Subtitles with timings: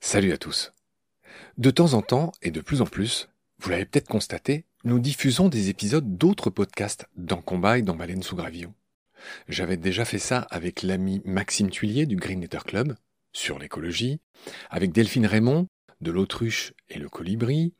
[0.00, 0.72] Salut à tous.
[1.58, 3.28] De temps en temps, et de plus en plus,
[3.58, 8.22] vous l'avez peut-être constaté, nous diffusons des épisodes d'autres podcasts dans Combat et dans Baleine
[8.22, 8.72] sous Gravillon.
[9.48, 12.94] J'avais déjà fait ça avec l'ami Maxime Tuilier du Green Letter Club,
[13.32, 14.20] sur l'écologie,
[14.70, 15.66] avec Delphine Raymond,
[16.00, 17.74] de l'autruche et le colibri,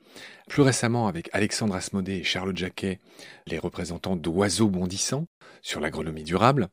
[0.48, 3.00] plus récemment avec Alexandre Asmodée et Charlotte Jacquet,
[3.46, 5.26] les représentants d'oiseaux bondissants,
[5.62, 6.68] sur l'agronomie durable.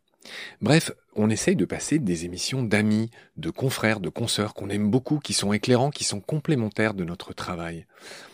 [0.62, 5.20] Bref, on essaye de passer des émissions d'amis, de confrères, de consoeurs qu'on aime beaucoup,
[5.20, 7.86] qui sont éclairants, qui sont complémentaires de notre travail,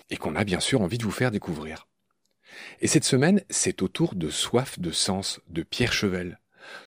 [0.10, 1.88] et qu'on a bien sûr envie de vous faire découvrir.
[2.82, 6.40] Et cette semaine, c'est au tour de Soif de Sens de Pierre Chevel.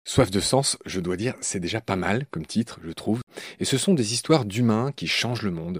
[0.06, 3.22] Soif de Sens, je dois dire, c'est déjà pas mal comme titre, je trouve,
[3.60, 5.80] et ce sont des histoires d'humains qui changent le monde.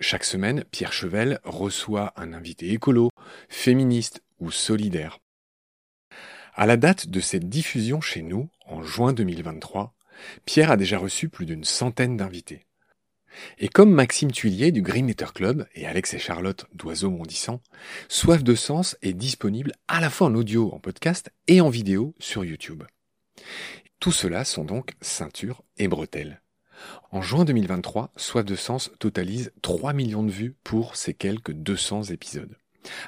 [0.00, 3.10] Chaque semaine, Pierre Chevel reçoit un invité écolo,
[3.48, 5.18] féministe ou solidaire.
[6.58, 9.94] À la date de cette diffusion chez nous, en juin 2023,
[10.44, 12.66] Pierre a déjà reçu plus d'une centaine d'invités.
[13.58, 17.60] Et comme Maxime Tuilier du Green Letter Club et Alex et Charlotte d'Oiseaux Mondissants,
[18.08, 22.16] Soif de Sens est disponible à la fois en audio, en podcast et en vidéo
[22.18, 22.82] sur YouTube.
[24.00, 26.42] Tout cela sont donc ceinture et bretelles.
[27.12, 32.10] En juin 2023, Soif de Sens totalise 3 millions de vues pour ses quelques 200
[32.10, 32.56] épisodes.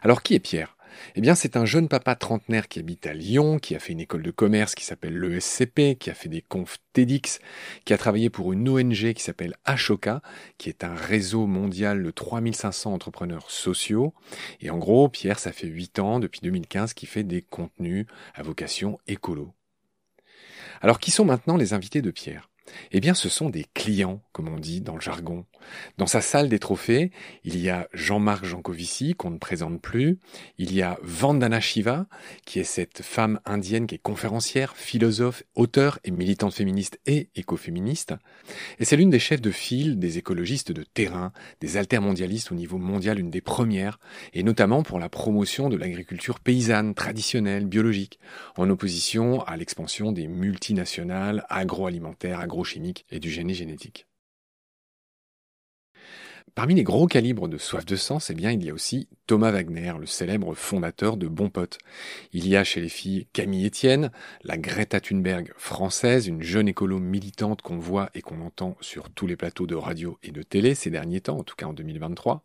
[0.03, 0.77] Alors qui est Pierre?
[1.15, 4.01] Eh bien, c'est un jeune papa trentenaire qui habite à Lyon, qui a fait une
[4.01, 7.41] école de commerce qui s'appelle l'ESCP, qui a fait des confs TEDx,
[7.85, 10.23] qui a travaillé pour une ONG qui s'appelle Ashoka,
[10.59, 14.15] qui est un réseau mondial de 3500 entrepreneurs sociaux.
[14.61, 18.43] Et en gros, Pierre, ça fait 8 ans, depuis 2015, qu'il fait des contenus à
[18.43, 19.53] vocation écolo.
[20.83, 22.50] Alors, qui sont maintenant les invités de Pierre?
[22.93, 25.47] Eh bien, ce sont des clients, comme on dit dans le jargon.
[25.99, 27.11] Dans sa salle des trophées,
[27.45, 30.19] il y a Jean-Marc Jancovici, qu'on ne présente plus.
[30.59, 32.07] Il y a Vandana Shiva,
[32.47, 38.15] qui est cette femme indienne qui est conférencière, philosophe, auteur et militante féministe et écoféministe.
[38.79, 42.79] Et c'est l'une des chefs de file des écologistes de terrain, des altermondialistes au niveau
[42.79, 43.99] mondial, une des premières,
[44.33, 48.19] et notamment pour la promotion de l'agriculture paysanne, traditionnelle, biologique,
[48.57, 54.07] en opposition à l'expansion des multinationales agroalimentaires, agro chimique et du génie génétique.
[56.55, 59.53] Parmi les gros calibres de soif de sens, eh bien, il y a aussi Thomas
[59.53, 61.79] Wagner, le célèbre fondateur de Bon Pote.
[62.33, 64.11] Il y a chez les filles Camille Etienne,
[64.43, 69.27] la Greta Thunberg française, une jeune écolo militante qu'on voit et qu'on entend sur tous
[69.27, 72.43] les plateaux de radio et de télé ces derniers temps, en tout cas en 2023.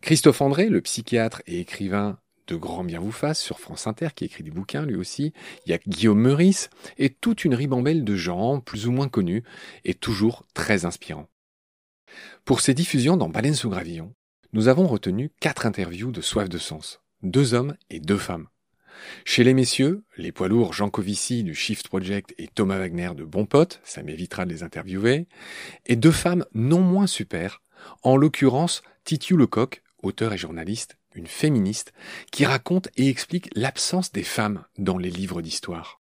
[0.00, 4.24] Christophe André, le psychiatre et écrivain de Grand Bien vous fasse sur France Inter, qui
[4.24, 5.32] écrit des bouquins lui aussi.
[5.66, 9.42] Il y a Guillaume Meurice et toute une ribambelle de gens plus ou moins connus
[9.84, 11.28] et toujours très inspirants.
[12.44, 14.14] Pour ces diffusions dans Baleine sous Gravillon,
[14.52, 18.48] nous avons retenu quatre interviews de soif de sens, deux hommes et deux femmes.
[19.24, 23.24] Chez les messieurs, les poids lourds Jean Covici du Shift Project et Thomas Wagner de
[23.24, 25.26] Bon Pote, ça m'évitera de les interviewer,
[25.86, 27.60] et deux femmes non moins super,
[28.02, 31.92] en l'occurrence Titiou Lecoq, auteur et journaliste, une féministe,
[32.30, 36.00] qui raconte et explique l'absence des femmes dans les livres d'histoire.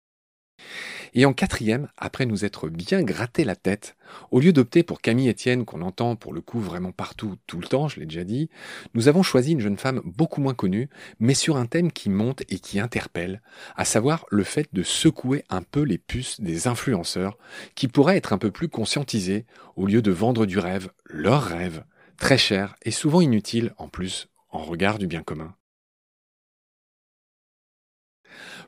[1.15, 3.97] Et en quatrième, après nous être bien gratté la tête,
[4.31, 7.67] au lieu d'opter pour Camille Etienne qu'on entend pour le coup vraiment partout tout le
[7.67, 8.50] temps, je l'ai déjà dit,
[8.94, 12.43] nous avons choisi une jeune femme beaucoup moins connue, mais sur un thème qui monte
[12.49, 13.41] et qui interpelle,
[13.77, 17.38] à savoir le fait de secouer un peu les puces des influenceurs
[17.75, 19.47] qui pourraient être un peu plus conscientisés
[19.77, 21.84] au lieu de vendre du rêve, leur rêve,
[22.19, 25.55] très cher et souvent inutile en plus en regard du bien commun.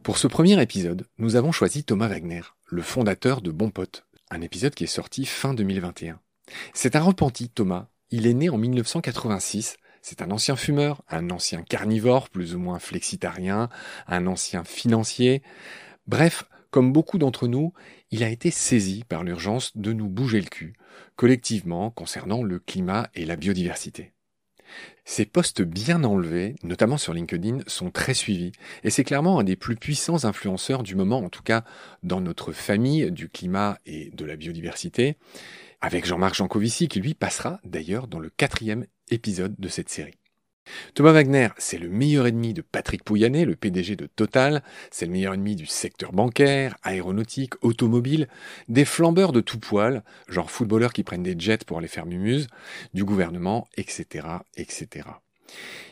[0.03, 4.43] Pour ce premier épisode, nous avons choisi Thomas Wagner, le fondateur de Bon Pote, un
[4.43, 6.21] épisode qui est sorti fin 2021.
[6.75, 7.89] C'est un repenti, Thomas.
[8.11, 9.79] Il est né en 1986.
[10.03, 13.71] C'est un ancien fumeur, un ancien carnivore, plus ou moins flexitarien,
[14.07, 15.43] un ancien financier.
[16.07, 17.73] Bref, comme beaucoup d'entre nous,
[18.11, 20.75] il a été saisi par l'urgence de nous bouger le cul,
[21.17, 24.13] collectivement concernant le climat et la biodiversité.
[25.11, 28.53] Ces postes bien enlevés, notamment sur LinkedIn, sont très suivis.
[28.85, 31.65] Et c'est clairement un des plus puissants influenceurs du moment, en tout cas
[32.03, 35.17] dans notre famille du climat et de la biodiversité,
[35.81, 40.19] avec Jean-Marc Jancovici, qui lui passera d'ailleurs dans le quatrième épisode de cette série.
[40.95, 45.13] Thomas Wagner, c'est le meilleur ennemi de Patrick Pouyanné, le PDG de Total, c'est le
[45.13, 48.29] meilleur ennemi du secteur bancaire, aéronautique, automobile,
[48.69, 52.49] des flambeurs de tout poil, genre footballeurs qui prennent des jets pour aller faire mumuse,
[52.95, 54.27] du gouvernement, etc.,
[54.57, 55.09] etc.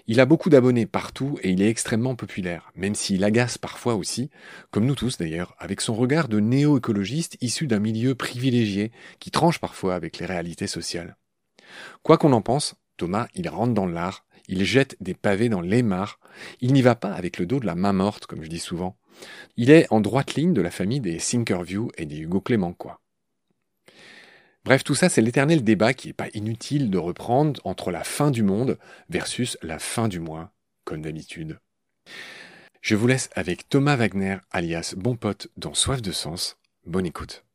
[0.06, 4.30] Il a beaucoup d'abonnés partout et il est extrêmement populaire, même s'il agace parfois aussi,
[4.70, 9.58] comme nous tous d'ailleurs, avec son regard de néo-écologiste issu d'un milieu privilégié qui tranche
[9.58, 11.16] parfois avec les réalités sociales.
[12.02, 16.18] Quoi qu'on en pense, Thomas, il rentre dans l'art Il jette des pavés dans l'aimar.
[16.60, 18.96] Il n'y va pas avec le dos de la main morte, comme je dis souvent.
[19.56, 22.76] Il est en droite ligne de la famille des Thinkerview et des Hugo Clément.
[24.64, 28.30] Bref, tout ça, c'est l'éternel débat qui n'est pas inutile de reprendre entre la fin
[28.30, 28.78] du monde
[29.08, 30.52] versus la fin du mois,
[30.84, 31.58] comme d'habitude.
[32.82, 36.56] Je vous laisse avec Thomas Wagner, alias Bon Pote, dans Soif de Sens.
[36.84, 37.45] Bonne écoute.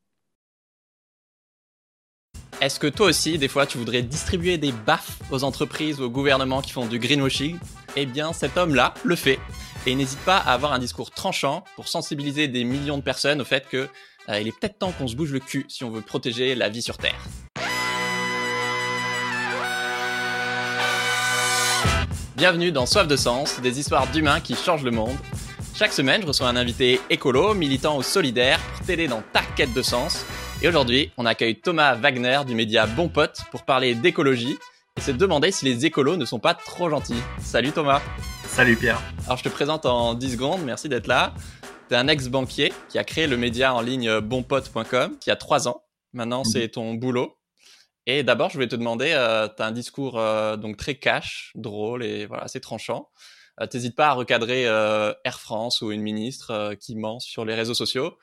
[2.62, 6.12] Est-ce que toi aussi, des fois, tu voudrais distribuer des baffes aux entreprises ou aux
[6.12, 7.58] gouvernements qui font du greenwashing?
[7.96, 9.40] Eh bien, cet homme-là le fait.
[9.88, 13.46] Et n'hésite pas à avoir un discours tranchant pour sensibiliser des millions de personnes au
[13.46, 13.90] fait que
[14.30, 16.70] euh, il est peut-être temps qu'on se bouge le cul si on veut protéger la
[16.70, 17.20] vie sur Terre.
[22.36, 25.18] Bienvenue dans Soif de Sens, des histoires d'humains qui changent le monde.
[25.74, 29.74] Chaque semaine, je reçois un invité écolo, militant ou solidaire pour t'aider dans ta quête
[29.74, 30.26] de sens.
[30.64, 34.60] Et aujourd'hui, on accueille Thomas Wagner du média Bon Pote pour parler d'écologie
[34.96, 37.20] et se demander si les écolos ne sont pas trop gentils.
[37.40, 38.00] Salut Thomas.
[38.46, 39.02] Salut Pierre.
[39.26, 41.34] Alors je te présente en 10 secondes, merci d'être là.
[41.90, 45.68] Tu es un ex-banquier qui a créé le média en ligne bonpote.com qui a 3
[45.68, 45.82] ans.
[46.14, 47.40] Maintenant, c'est ton boulot.
[48.06, 51.54] Et d'abord, je voulais te demander, euh, tu as un discours euh, donc très cash,
[51.56, 53.10] drôle et voilà, assez tranchant.
[53.60, 57.56] Euh, T'hésites pas à recadrer euh, Air France ou une ministre qui ment sur les
[57.56, 58.16] réseaux sociaux.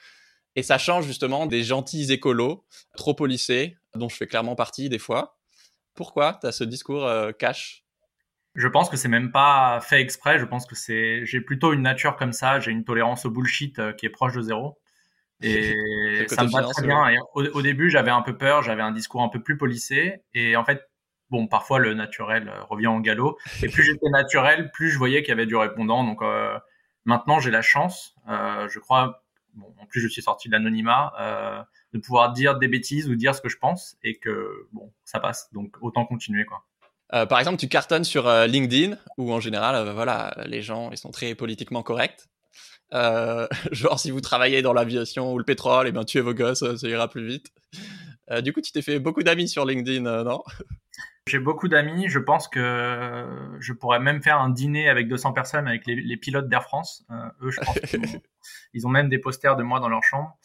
[0.57, 2.65] Et ça change justement des gentils écolos,
[2.97, 5.39] trop policés, dont je fais clairement partie des fois.
[5.95, 7.85] Pourquoi tu as ce discours euh, cash?
[8.55, 10.39] Je pense que c'est même pas fait exprès.
[10.39, 12.61] Je pense que c'est, j'ai plutôt une nature comme ça.
[12.61, 14.79] J'ai une tolérance au bullshit euh, qui est proche de zéro.
[15.41, 17.09] Et ça me va très bien.
[17.09, 18.63] Et au, au, début, j'avais un peu peur.
[18.63, 20.25] J'avais un discours un peu plus policé.
[20.35, 20.83] Et en fait,
[21.31, 23.39] bon, parfois le naturel euh, revient en galop.
[23.63, 26.05] Et plus j'étais naturel, plus je voyais qu'il y avait du répondant.
[26.05, 26.59] Donc euh,
[27.05, 29.25] maintenant, j'ai la chance, euh, je crois,
[29.55, 31.63] bon, en plus je suis sorti de l'anonymat, euh,
[31.93, 35.21] de pouvoir dire des bêtises ou dire ce que je pense et que bon, ça
[35.21, 35.49] passe.
[35.53, 36.65] Donc autant continuer quoi.
[37.15, 40.99] Euh, par exemple, tu cartonnes sur euh, LinkedIn où en général, voilà, les gens ils
[40.99, 42.27] sont très politiquement corrects.
[43.71, 46.65] genre si vous travaillez dans l'aviation ou le pétrole, et eh bien tuez vos gosses,
[46.77, 47.53] ça ira plus vite.
[48.43, 50.43] du coup, tu t'es fait beaucoup d'amis sur LinkedIn, non?
[51.29, 52.09] J'ai beaucoup d'amis.
[52.09, 53.27] Je pense que
[53.61, 57.05] je pourrais même faire un dîner avec 200 personnes avec les, les pilotes d'Air France.
[57.11, 58.21] Euh, eux, je pense qu'ils ont,
[58.75, 60.37] ils ont même des posters de moi dans leur chambre.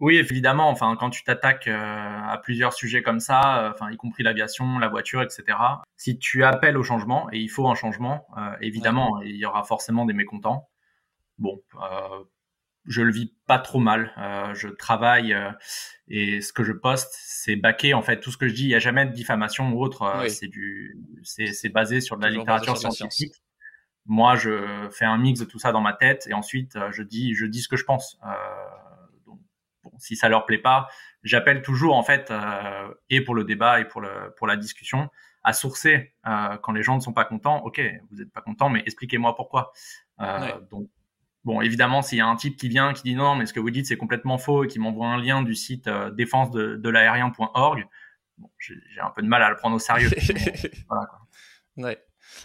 [0.00, 0.70] Oui, évidemment.
[0.70, 4.78] Enfin, quand tu t'attaques euh, à plusieurs sujets comme ça, euh, enfin, y compris l'aviation,
[4.78, 5.58] la voiture, etc.
[5.96, 9.28] Si tu appelles au changement, et il faut un changement, euh, évidemment, ouais.
[9.28, 10.68] il y aura forcément des mécontents.
[11.38, 12.24] Bon, euh,
[12.88, 14.12] je le vis pas trop mal.
[14.16, 15.50] Euh, je travaille euh,
[16.08, 18.18] et ce que je poste, c'est baqué en fait.
[18.20, 20.02] Tout ce que je dis, il y a jamais de diffamation ou autre.
[20.02, 20.30] Euh, oui.
[20.30, 23.34] C'est du, c'est basé sur de la littérature scientifique.
[23.34, 26.90] La Moi, je fais un mix de tout ça dans ma tête et ensuite euh,
[26.90, 28.18] je dis, je dis ce que je pense.
[28.26, 28.30] Euh,
[29.26, 29.38] donc,
[29.84, 30.88] bon, si ça leur plaît pas,
[31.22, 35.10] j'appelle toujours en fait euh, et pour le débat et pour le pour la discussion
[35.44, 36.14] à sourcer
[36.62, 37.62] quand les gens ne sont pas contents.
[37.64, 37.80] Ok,
[38.10, 39.72] vous n'êtes pas content, mais expliquez-moi pourquoi.
[40.18, 40.54] Ouais.
[40.70, 40.90] Donc
[41.44, 43.60] Bon, évidemment, s'il y a un type qui vient, qui dit non, mais ce que
[43.60, 46.76] vous dites, c'est complètement faux et qui m'envoie un lien du site euh, défense de,
[46.76, 47.86] de l'aérien.org,
[48.38, 50.10] bon, j'ai un peu de mal à le prendre au sérieux.
[50.88, 51.20] voilà, quoi.
[51.76, 51.98] Ouais.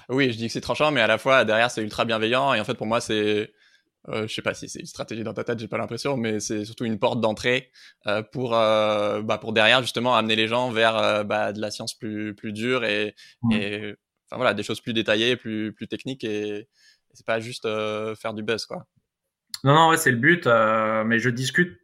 [0.09, 2.53] Oui, je dis que c'est tranchant, mais à la fois, derrière, c'est ultra bienveillant.
[2.53, 3.51] Et en fait, pour moi, c'est,
[4.09, 6.39] euh, je sais pas si c'est une stratégie dans ta tête, j'ai pas l'impression, mais
[6.39, 7.71] c'est surtout une porte d'entrée
[8.07, 11.93] euh, pour, euh, bah, pour derrière, justement, amener les gens vers bah, de la science
[11.93, 13.51] plus, plus dure et, mmh.
[13.51, 13.95] et
[14.27, 16.67] enfin, voilà, des choses plus détaillées, plus, plus techniques et,
[17.13, 18.85] c'est pas juste euh, faire du buzz quoi.
[19.63, 21.79] Non non ouais c'est le but euh, mais je discute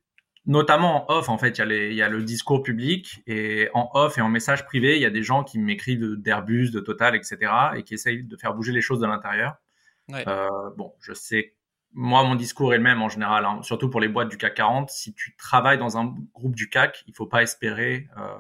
[0.45, 4.17] notamment en off en fait il y a y le discours public et en off
[4.17, 7.51] et en message privé il y a des gens qui m'écrivent d'Airbus de Total etc
[7.75, 9.55] et qui essayent de faire bouger les choses de l'intérieur.
[10.09, 10.27] Ouais.
[10.27, 11.55] Euh, bon je sais
[11.93, 14.55] moi mon discours est le même en général hein, surtout pour les boîtes du CAC
[14.55, 18.37] 40 si tu travailles dans un groupe du CAC il faut pas espérer euh,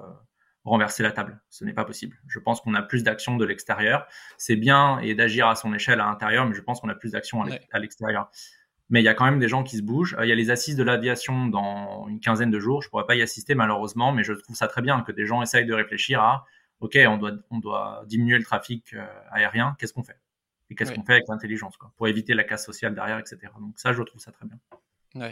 [0.63, 1.41] renverser la table.
[1.49, 2.17] Ce n'est pas possible.
[2.27, 4.07] Je pense qu'on a plus d'action de l'extérieur.
[4.37, 7.11] C'est bien et d'agir à son échelle à l'intérieur, mais je pense qu'on a plus
[7.11, 8.29] d'action à l'extérieur.
[8.89, 10.17] Mais il y a quand même des gens qui se bougent.
[10.21, 12.81] Il y a les assises de l'aviation dans une quinzaine de jours.
[12.81, 15.41] Je pourrais pas y assister malheureusement, mais je trouve ça très bien que des gens
[15.41, 16.45] essayent de réfléchir à
[16.79, 18.95] OK, on doit on doit diminuer le trafic
[19.31, 19.75] aérien.
[19.79, 20.19] Qu'est-ce qu'on fait?
[20.69, 20.97] Et qu'est-ce oui.
[20.97, 23.37] qu'on fait avec l'intelligence pour éviter la casse sociale derrière, etc.
[23.59, 24.57] Donc ça, je trouve ça très bien.
[25.15, 25.31] Ouais.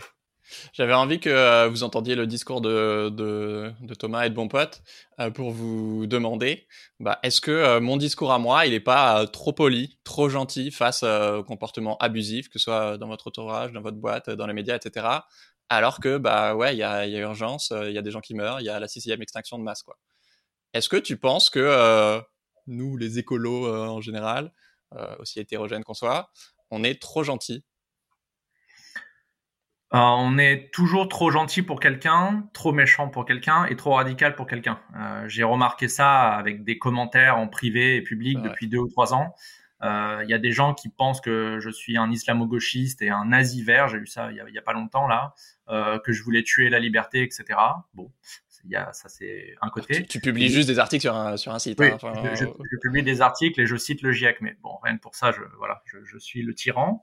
[0.74, 4.82] J'avais envie que euh, vous entendiez le discours de, de, Thomas et de Bon Pote
[5.20, 6.68] euh, pour vous demander
[7.00, 10.72] bah, est-ce que euh, mon discours à moi, il n'est pas trop poli, trop gentil
[10.72, 14.54] face au comportement abusif, que ce soit dans votre entourage, dans votre boîte, dans les
[14.54, 15.08] médias, etc.
[15.70, 18.22] Alors que, bah ouais, il y a, y a, urgence, il y a des gens
[18.22, 19.84] qui meurent, il y a la sixième extinction de masse.
[19.84, 19.98] quoi.
[20.74, 22.22] Est-ce que tu penses que
[22.68, 24.51] nous, les écolos en général,
[25.20, 26.30] aussi hétérogènes qu'on soit,
[26.72, 27.63] on est trop gentils
[29.94, 34.36] euh, on est toujours trop gentil pour quelqu'un, trop méchant pour quelqu'un et trop radical
[34.36, 34.79] pour quelqu'un.
[34.98, 39.13] Euh, J'ai remarqué ça avec des commentaires en privé et public depuis deux ou trois
[39.13, 39.34] ans.
[39.82, 43.63] Il y a des gens qui pensent que je suis un islamo-gauchiste et un nazi
[43.63, 45.36] vert, j'ai lu ça il y, a, pas longtemps là,
[46.03, 47.46] que je voulais tuer la liberté, etc.
[47.94, 48.12] Bon,
[48.65, 50.06] il y a, ça c'est un côté.
[50.06, 51.79] Tu, publies juste des articles sur un, sur un site.
[51.79, 52.46] Oui, hein, je,
[52.82, 55.41] publie des articles et je cite le GIEC, mais bon, rien que pour ça, je,
[55.58, 57.01] voilà, je, je suis le tyran.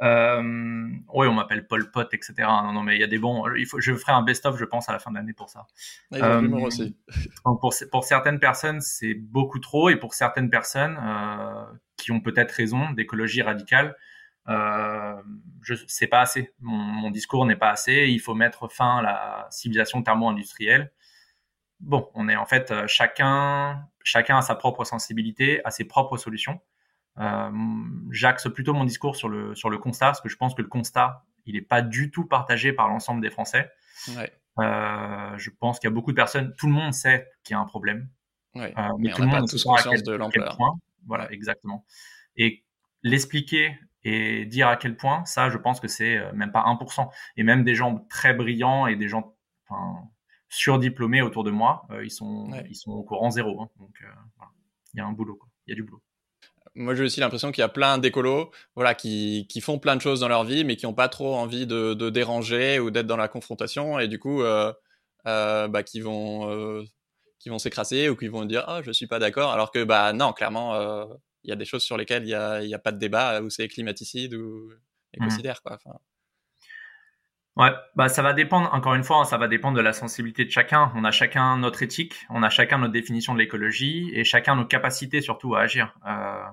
[0.00, 2.34] Euh, oui, on m'appelle Paul Pot, etc.
[2.38, 3.44] Non, non, mais il y a des bons.
[3.56, 5.66] Il faut, je ferai un best-of, je pense, à la fin de l'année pour ça.
[6.14, 6.96] euh, aussi.
[7.44, 11.64] pour, pour certaines personnes, c'est beaucoup trop, et pour certaines personnes euh,
[11.96, 13.96] qui ont peut-être raison d'écologie radicale,
[14.46, 16.52] je c'est pas assez.
[16.60, 18.06] Mon, mon discours n'est pas assez.
[18.08, 20.92] Il faut mettre fin à la civilisation thermo-industrielle.
[21.80, 26.60] Bon, on est en fait chacun, chacun a sa propre sensibilité, a ses propres solutions.
[27.18, 27.50] Euh,
[28.10, 30.68] J'axe plutôt mon discours sur le, sur le constat, parce que je pense que le
[30.68, 33.70] constat, il n'est pas du tout partagé par l'ensemble des Français.
[34.16, 34.32] Ouais.
[34.60, 37.56] Euh, je pense qu'il y a beaucoup de personnes, tout le monde sait qu'il y
[37.56, 38.08] a un problème.
[38.54, 38.74] Ouais.
[38.76, 40.58] Euh, mais, mais tout le monde tous conscience de l'ampleur.
[41.06, 41.84] Voilà, exactement.
[42.36, 42.64] Et
[43.02, 47.08] l'expliquer et dire à quel point, ça, je pense que c'est même pas 1%.
[47.36, 49.34] Et même des gens très brillants et des gens
[49.68, 50.08] enfin,
[50.48, 52.64] surdiplômés autour de moi, euh, ils, sont, ouais.
[52.68, 53.62] ils sont au courant zéro.
[53.62, 53.68] Hein.
[53.78, 54.02] Donc,
[54.36, 54.52] voilà.
[54.94, 55.48] il y a un boulot, quoi.
[55.66, 56.02] il y a du boulot
[56.74, 60.00] moi j'ai aussi l'impression qu'il y a plein d'écolos voilà, qui, qui, font plein de
[60.00, 63.06] choses dans leur vie, mais qui n'ont pas trop envie de, de déranger ou d'être
[63.06, 64.72] dans la confrontation, et du coup, euh,
[65.26, 66.82] euh, bah, qui vont, euh,
[67.38, 70.12] qui vont s'écraser ou qui vont dire ah, je suis pas d'accord, alors que bah,
[70.12, 70.76] non, clairement,
[71.44, 73.40] il y a des choses sur lesquelles il n'y a, y a, pas de débat,
[73.42, 74.72] où c'est climaticide ou
[75.14, 75.60] écocidaire.
[75.64, 75.68] Mmh.
[75.68, 75.78] Quoi.
[75.84, 75.98] Enfin...
[77.58, 80.50] Ouais, bah ça va dépendre, encore une fois, ça va dépendre de la sensibilité de
[80.50, 80.92] chacun.
[80.94, 84.64] On a chacun notre éthique, on a chacun notre définition de l'écologie et chacun nos
[84.64, 85.92] capacités surtout à agir.
[86.06, 86.44] Euh,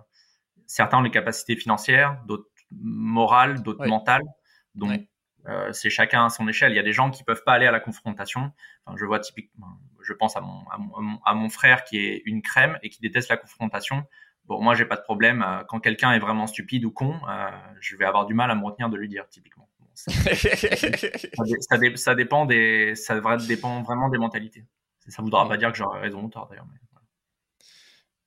[0.65, 3.88] certains ont les capacités financières, d'autres morales, d'autres ouais.
[3.88, 4.24] mentales.
[4.74, 5.07] Donc, ouais.
[5.47, 6.71] euh, c'est chacun à son échelle.
[6.71, 8.51] Il y a des gens qui peuvent pas aller à la confrontation.
[8.85, 12.24] Enfin, je vois typiquement, je pense à mon, à mon, à mon frère qui est
[12.25, 14.05] une crème et qui déteste la confrontation.
[14.45, 15.43] Bon, moi, j'ai pas de problème.
[15.43, 18.55] Euh, Quand quelqu'un est vraiment stupide ou con, euh, je vais avoir du mal à
[18.55, 19.69] me retenir de lui dire, typiquement.
[19.95, 20.11] Ça,
[21.61, 24.65] ça, dé, ça, dépend des, ça dépend vraiment des mentalités.
[25.07, 26.67] Ça voudra pas dire que j'aurais raison ou tort d'ailleurs.
[26.71, 26.79] Mais...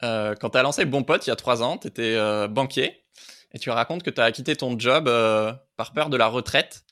[0.05, 2.49] Euh, quand tu as lancé Bon Pote il y a trois ans, tu étais euh,
[2.49, 3.05] banquier
[3.53, 6.85] et tu racontes que tu as quitté ton job euh, par peur de la retraite,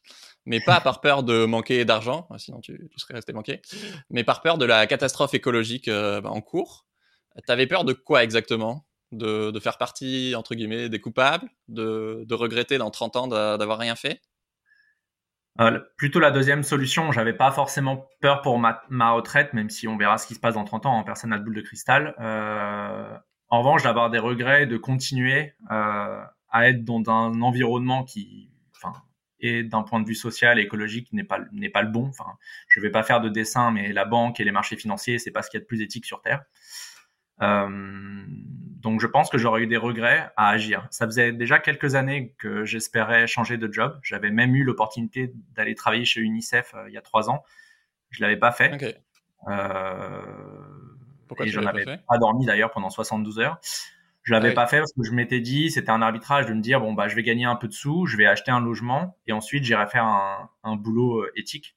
[0.45, 3.63] mais pas par peur de manquer d'argent, sinon tu, tu, serais resté banquier,
[4.11, 6.87] mais par peur de la catastrophe écologique en cours.
[7.47, 8.87] Tu avais peur de quoi exactement?
[9.13, 11.49] De, de, faire partie, entre guillemets, des coupables?
[11.69, 14.21] De, de regretter dans 30 ans d'avoir rien fait?
[15.61, 19.89] Euh, plutôt la deuxième solution, j'avais pas forcément peur pour ma, ma, retraite, même si
[19.89, 21.63] on verra ce qui se passe dans 30 ans, hein, personne n'a de boule de
[21.63, 22.15] cristal.
[22.21, 23.17] Euh,
[23.49, 28.93] en revanche, d'avoir des regrets de continuer euh, à être dans un environnement qui, enfin,
[29.41, 32.07] et d'un point de vue social et écologique n'est pas n'est pas le bon.
[32.09, 32.33] Enfin,
[32.69, 35.43] je vais pas faire de dessin, mais la banque et les marchés financiers, c'est pas
[35.43, 36.43] ce qu'il y a de plus éthique sur terre.
[37.43, 38.25] Euh,
[38.81, 40.87] donc je pense que j'aurais eu des regrets à agir.
[40.91, 43.99] Ça faisait déjà quelques années que j'espérais changer de job.
[44.03, 47.43] J'avais même eu l'opportunité d'aller travailler chez UNICEF euh, il y a trois ans.
[48.11, 48.75] Je l'avais pas fait.
[48.75, 48.95] Okay.
[49.49, 50.23] Euh,
[51.29, 53.59] Pourquoi et j'en avais pas, pas, dormi d'ailleurs pendant 72 heures.
[54.23, 54.55] Je l'avais ah oui.
[54.55, 57.07] pas fait parce que je m'étais dit, c'était un arbitrage de me dire bon bah
[57.07, 59.87] je vais gagner un peu de sous, je vais acheter un logement et ensuite j'irai
[59.87, 61.77] faire un, un, boulot éthique.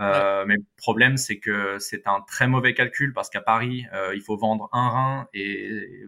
[0.00, 0.44] Euh.
[0.46, 4.22] Mais le problème, c'est que c'est un très mauvais calcul parce qu'à Paris, euh, il
[4.22, 6.04] faut vendre un rein et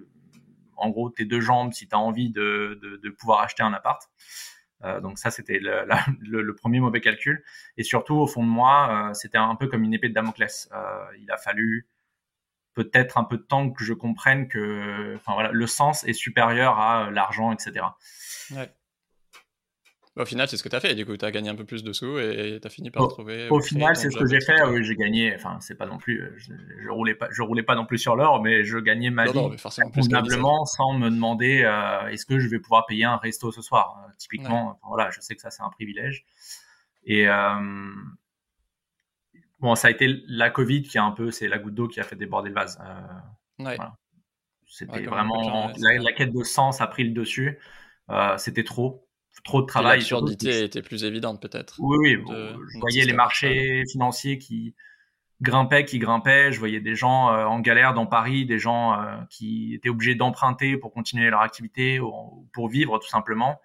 [0.77, 3.73] en gros tes deux jambes si tu as envie de, de, de, pouvoir acheter un
[3.73, 4.03] appart.
[4.85, 5.87] Euh, donc ça, c'était le,
[6.21, 7.45] le, le, premier mauvais calcul.
[7.77, 10.69] Et surtout, au fond de moi, euh, c'était un peu comme une épée de Damoclès.
[10.73, 11.87] Euh, il a fallu
[12.75, 16.79] peut-être un peu de temps que je comprenne que enfin, voilà, le sens est supérieur
[16.79, 17.87] à l'argent, etc.
[18.51, 18.71] Ouais.
[20.15, 20.95] Au final, c'est ce que tu as fait.
[20.95, 23.05] Du coup, tu as gagné un peu plus de sous et tu as fini par
[23.05, 23.49] au, trouver.
[23.49, 24.63] Au final, c'est ce que j'ai fait.
[24.65, 25.35] Oui, j'ai gagné.
[25.35, 26.33] Enfin, c'est pas non plus.
[26.37, 26.53] Je,
[26.83, 27.29] je, roulais pas.
[27.31, 30.67] Je roulais pas non plus sur l'or, mais je gagnais ma non, vie non, convenablement
[30.67, 34.05] sans me demander euh, est-ce que je vais pouvoir payer un resto ce soir.
[34.05, 34.89] Euh, typiquement, ouais.
[34.89, 36.27] voilà, je sais que ça c'est un privilège.
[37.05, 37.91] Et euh,
[39.61, 42.01] bon, ça a été la Covid qui a un peu, c'est la goutte d'eau qui
[42.01, 42.79] a fait déborder le vase.
[42.81, 43.77] Euh, ouais.
[43.77, 43.97] Voilà.
[44.67, 47.59] C'était vraiment la, la, quête de sens a pris le dessus.
[48.09, 49.07] Euh, c'était trop
[49.45, 49.99] trop de travail.
[49.99, 51.77] L'absurdité était plus évidente peut-être.
[51.79, 52.17] Oui, oui.
[52.17, 54.75] De, je voyais les marchés financiers qui
[55.43, 56.53] grimpaient, qui grimpaient.
[56.53, 60.15] Je voyais des gens euh, en galère dans Paris, des gens euh, qui étaient obligés
[60.15, 63.61] d'emprunter pour continuer leur activité ou pour vivre tout simplement.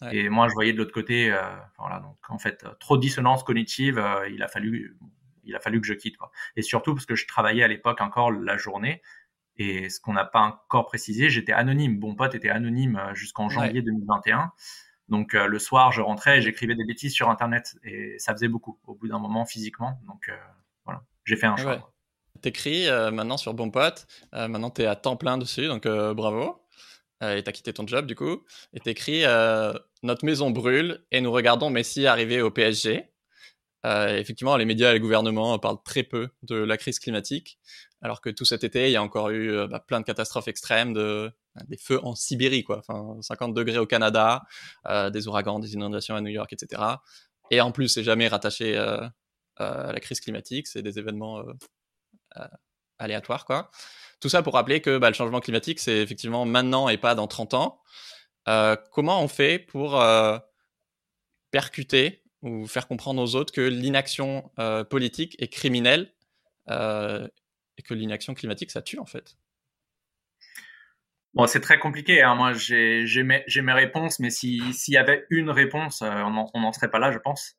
[0.00, 0.16] Ouais.
[0.16, 1.40] Et moi, je voyais de l'autre côté, euh,
[1.78, 2.00] voilà.
[2.00, 4.02] Donc en fait, trop de dissonance cognitive.
[4.30, 4.96] Il a fallu,
[5.44, 6.16] il a fallu que je quitte.
[6.16, 6.30] Quoi.
[6.54, 9.02] Et surtout parce que je travaillais à l'époque encore la journée.
[9.58, 11.98] Et ce qu'on n'a pas encore précisé, j'étais anonyme.
[11.98, 13.82] Bon pote était anonyme jusqu'en janvier ouais.
[13.82, 14.52] 2021.
[15.08, 18.48] Donc euh, le soir, je rentrais et j'écrivais des bêtises sur Internet et ça faisait
[18.48, 20.00] beaucoup au bout d'un moment physiquement.
[20.06, 20.36] Donc euh,
[20.84, 21.72] voilà, j'ai fait un choix.
[21.72, 21.80] Ouais.
[22.42, 26.62] T'écris euh, maintenant sur Bon Pote, maintenant t'es à temps plein dessus, donc bravo.
[27.22, 28.44] et tu as quitté ton job du coup,
[28.74, 29.22] et tu écrit
[30.02, 33.08] Notre maison brûle et nous regardons Messi arriver au PSG.
[33.86, 37.58] Effectivement, les médias et les gouvernements parlent très peu de la crise climatique,
[38.02, 40.92] alors que tout cet été, il y a encore eu bah, plein de catastrophes extrêmes,
[40.92, 41.30] de,
[41.68, 42.78] des feux en Sibérie, quoi.
[42.78, 44.42] Enfin, 50 degrés au Canada,
[45.12, 46.82] des ouragans, des inondations à New York, etc.
[47.50, 51.42] Et en plus, c'est jamais rattaché à la crise climatique, c'est des événements
[52.98, 53.70] aléatoires, quoi.
[54.20, 57.26] Tout ça pour rappeler que bah, le changement climatique, c'est effectivement maintenant et pas dans
[57.26, 57.82] 30 ans.
[58.48, 60.38] Euh, comment on fait pour euh,
[61.50, 66.12] percuter ou faire comprendre aux autres que l'inaction euh, politique est criminelle
[66.68, 69.36] et que l'inaction climatique, ça tue en fait
[71.34, 72.22] Bon, c'est très compliqué.
[72.22, 72.34] Hein.
[72.34, 76.98] Moi, j'ai mes, mes, réponses, mais s'il y avait une réponse, on n'en serait pas
[76.98, 77.56] là, je pense.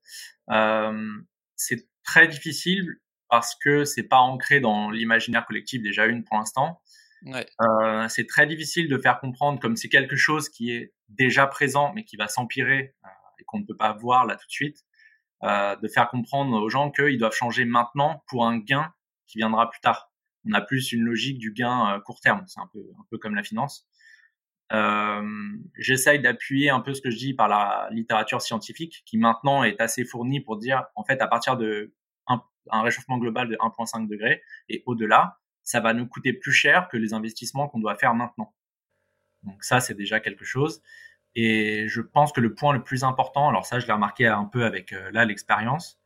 [1.56, 2.98] c'est très difficile
[3.30, 6.82] parce que c'est pas ancré dans l'imaginaire collectif déjà une pour l'instant.
[7.26, 7.48] Ouais.
[7.62, 11.92] Euh, c'est très difficile de faire comprendre comme c'est quelque chose qui est déjà présent
[11.96, 13.08] mais qui va s'empirer euh,
[13.40, 14.86] et qu'on ne peut pas voir là tout de suite.
[15.44, 18.92] Euh, de faire comprendre aux gens qu'ils doivent changer maintenant pour un gain
[19.28, 20.12] qui viendra plus tard.
[20.50, 22.44] On a plus une logique du gain euh, court terme.
[22.48, 23.88] C'est un peu un peu comme la finance.
[24.74, 25.22] Euh,
[25.78, 29.80] J'essaye d'appuyer un peu ce que je dis par la littérature scientifique qui maintenant est
[29.80, 31.94] assez fournie pour dire en fait à partir de
[32.72, 36.98] un réchauffement global de 1,5 degré et au-delà, ça va nous coûter plus cher que
[36.98, 38.54] les investissements qu'on doit faire maintenant.
[39.44, 40.82] Donc ça, c'est déjà quelque chose.
[41.40, 44.46] Et je pense que le point le plus important, alors ça, je l'ai remarqué un
[44.46, 46.00] peu avec euh, là l'expérience,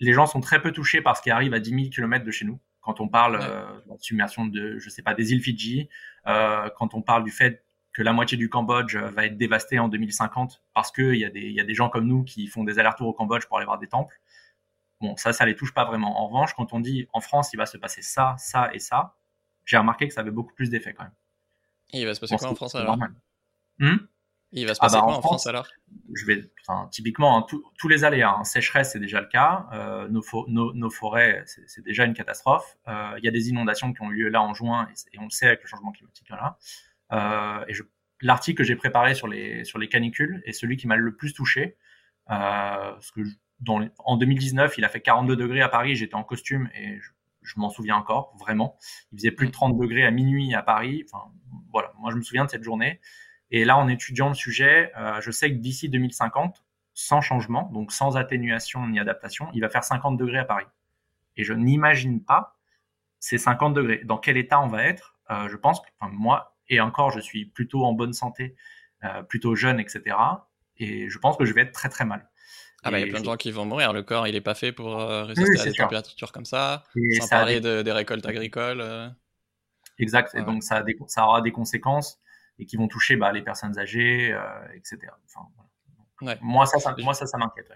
[0.00, 2.30] les gens sont très peu touchés par ce qui arrive à 10 000 km de
[2.30, 2.60] chez nous.
[2.82, 5.88] Quand on parle euh, de la submersion de, je sais pas, des îles Fidji,
[6.26, 7.64] euh, quand on parle du fait
[7.94, 11.48] que la moitié du Cambodge va être dévastée en 2050 parce qu'il y, a des,
[11.50, 13.78] y a des gens comme nous qui font des allers-retours au Cambodge pour aller voir
[13.78, 14.20] des temples.
[15.00, 16.20] Bon, ça, ça les touche pas vraiment.
[16.20, 19.16] En revanche, quand on dit en France, il va se passer ça, ça et ça,
[19.64, 21.14] j'ai remarqué que ça avait beaucoup plus d'effet quand même.
[21.94, 22.98] Et il va se passer quoi en France alors?
[23.82, 23.96] Hmm
[24.52, 25.66] Il va se passer ah bah, quoi en, France, alors?
[26.14, 27.46] Je vais, enfin, typiquement, hein,
[27.78, 28.36] tous les aléas.
[28.38, 28.44] Hein.
[28.44, 29.66] sécheresse, c'est déjà le cas.
[29.72, 32.76] Euh, nos, nos, forêts, c'est déjà une catastrophe.
[32.88, 35.24] Euh, il y a des inondations qui ont eu lieu là en juin, et, on
[35.24, 36.58] le sait avec le changement climatique là.
[37.12, 37.74] Euh, et
[38.20, 41.34] l'article que j'ai préparé sur les sur les canicules est celui qui m'a le plus
[41.34, 41.76] touché,
[42.26, 43.20] parce que
[43.66, 46.98] en 2019, il a fait 42 degrés à Paris, j'étais en costume et
[47.42, 48.76] je, m'en souviens encore, vraiment.
[49.12, 51.04] Il faisait plus de 30 degrés à minuit à Paris.
[51.10, 51.32] Enfin,
[51.70, 53.00] voilà, moi je me souviens de cette journée.
[53.52, 57.92] Et là, en étudiant le sujet, euh, je sais que d'ici 2050, sans changement, donc
[57.92, 60.66] sans atténuation ni adaptation, il va faire 50 degrés à Paris.
[61.36, 62.56] Et je n'imagine pas
[63.18, 64.00] ces 50 degrés.
[64.04, 67.20] Dans quel état on va être euh, Je pense que enfin, moi, et encore, je
[67.20, 68.56] suis plutôt en bonne santé,
[69.04, 70.16] euh, plutôt jeune, etc.
[70.78, 72.28] Et je pense que je vais être très très mal.
[72.84, 73.92] Ah bah il y a plein de gens qui vont mourir.
[73.92, 76.82] Le corps, il est pas fait pour euh, résister à des températures comme ça.
[77.20, 78.82] sans parler des récoltes agricoles.
[79.98, 80.34] Exact.
[80.34, 82.18] Et donc ça, ça, aura des conséquences
[82.58, 84.40] et qui vont toucher bah, les personnes âgées, euh,
[84.74, 84.98] etc.
[85.26, 87.72] Enfin, Moi ça, ça, moi ça, ça m'inquiète.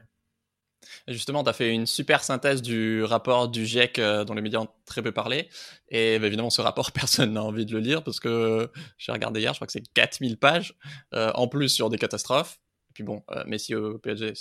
[1.09, 4.69] Justement, tu as fait une super synthèse du rapport du GIEC dont les médias ont
[4.85, 5.49] très peu parlé.
[5.89, 9.41] Et bah, évidemment, ce rapport, personne n'a envie de le lire parce que j'ai regardé
[9.41, 10.75] hier, je crois que c'est 4000 pages,
[11.13, 12.61] en plus sur des catastrophes.
[12.97, 14.33] Puis bon, euh, Messi au PSG,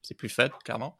[0.00, 0.96] c'est plus fait, clairement.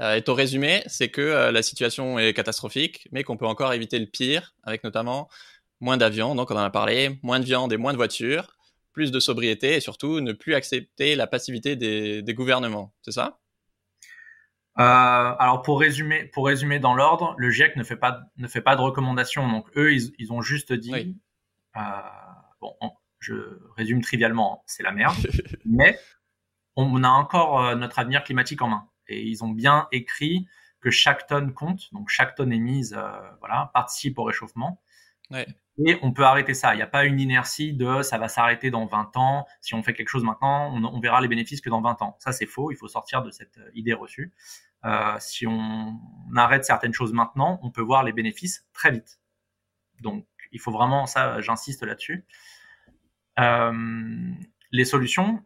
[0.00, 3.72] Euh, et ton résumé, c'est que euh, la situation est catastrophique, mais qu'on peut encore
[3.72, 5.30] éviter le pire, avec notamment
[5.80, 8.56] moins d'avions, donc on en a parlé, moins de viande et moins de voitures,
[8.92, 12.94] plus de sobriété et surtout ne plus accepter la passivité des, gouvernements.
[13.02, 13.38] C'est ça?
[14.74, 18.76] Alors pour résumer, pour résumer dans l'ordre, le GIEC ne fait pas ne fait pas
[18.76, 19.48] de recommandations.
[19.48, 21.16] Donc eux, ils, ont juste dit,
[22.60, 22.76] bon,
[23.20, 23.34] je
[23.76, 25.16] résume trivialement, c'est la merde,
[25.64, 25.98] mais
[26.76, 28.88] on a encore euh, notre avenir climatique en main.
[29.08, 30.46] Et ils ont bien écrit
[30.80, 33.10] que chaque tonne compte, donc chaque tonne émise, euh,
[33.40, 34.82] voilà, participe au réchauffement.
[35.84, 36.74] Et on peut arrêter ça.
[36.74, 39.46] Il n'y a pas une inertie de ça va s'arrêter dans 20 ans.
[39.60, 42.16] Si on fait quelque chose maintenant, on, verra les bénéfices que dans 20 ans.
[42.18, 42.70] Ça, c'est faux.
[42.70, 44.32] Il faut sortir de cette euh, idée reçue.
[45.18, 45.98] si on,
[46.36, 49.20] arrête certaines choses maintenant, on peut voir les bénéfices très vite.
[50.00, 52.24] Donc, il faut vraiment, ça, j'insiste là-dessus.
[54.72, 55.44] les solutions,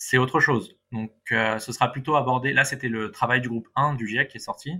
[0.00, 0.76] c'est autre chose.
[0.92, 2.52] Donc, euh, ce sera plutôt abordé.
[2.52, 4.72] Là, c'était le travail du groupe 1 du GIEC qui est sorti.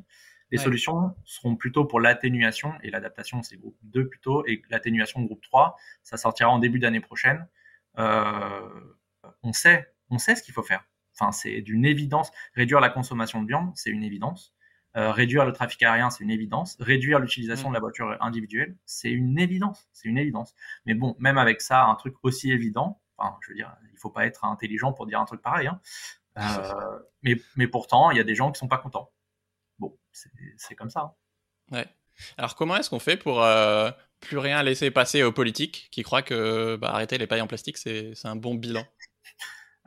[0.51, 5.43] Les solutions seront plutôt pour l'atténuation et l'adaptation, c'est groupe 2 plutôt, et l'atténuation groupe
[5.43, 7.47] 3, ça sortira en début d'année prochaine.
[7.99, 8.69] Euh,
[9.43, 10.85] on sait, on sait ce qu'il faut faire.
[11.15, 12.31] Enfin, c'est d'une évidence.
[12.55, 14.55] Réduire la consommation de viande, c'est une évidence.
[14.97, 16.77] Euh, réduire le trafic aérien, c'est une évidence.
[16.81, 19.89] Réduire l'utilisation de la voiture individuelle, c'est une évidence.
[19.93, 20.55] C'est une évidence.
[20.85, 23.01] Mais bon, même avec ça, un truc aussi évident,
[23.43, 25.69] je veux dire, il faut pas être intelligent pour dire un truc pareil.
[25.69, 25.81] Hein.
[26.39, 29.11] Euh, mais, mais pourtant, il y a des gens qui sont pas contents.
[30.13, 31.01] C'est comme ça.
[31.01, 31.15] Hein.
[31.73, 31.87] Ouais.
[32.37, 36.23] Alors, comment est-ce qu'on fait pour euh, plus rien laisser passer aux politiques qui croient
[36.23, 38.85] que bah, arrêter les pailles en plastique, c'est un bon bilan?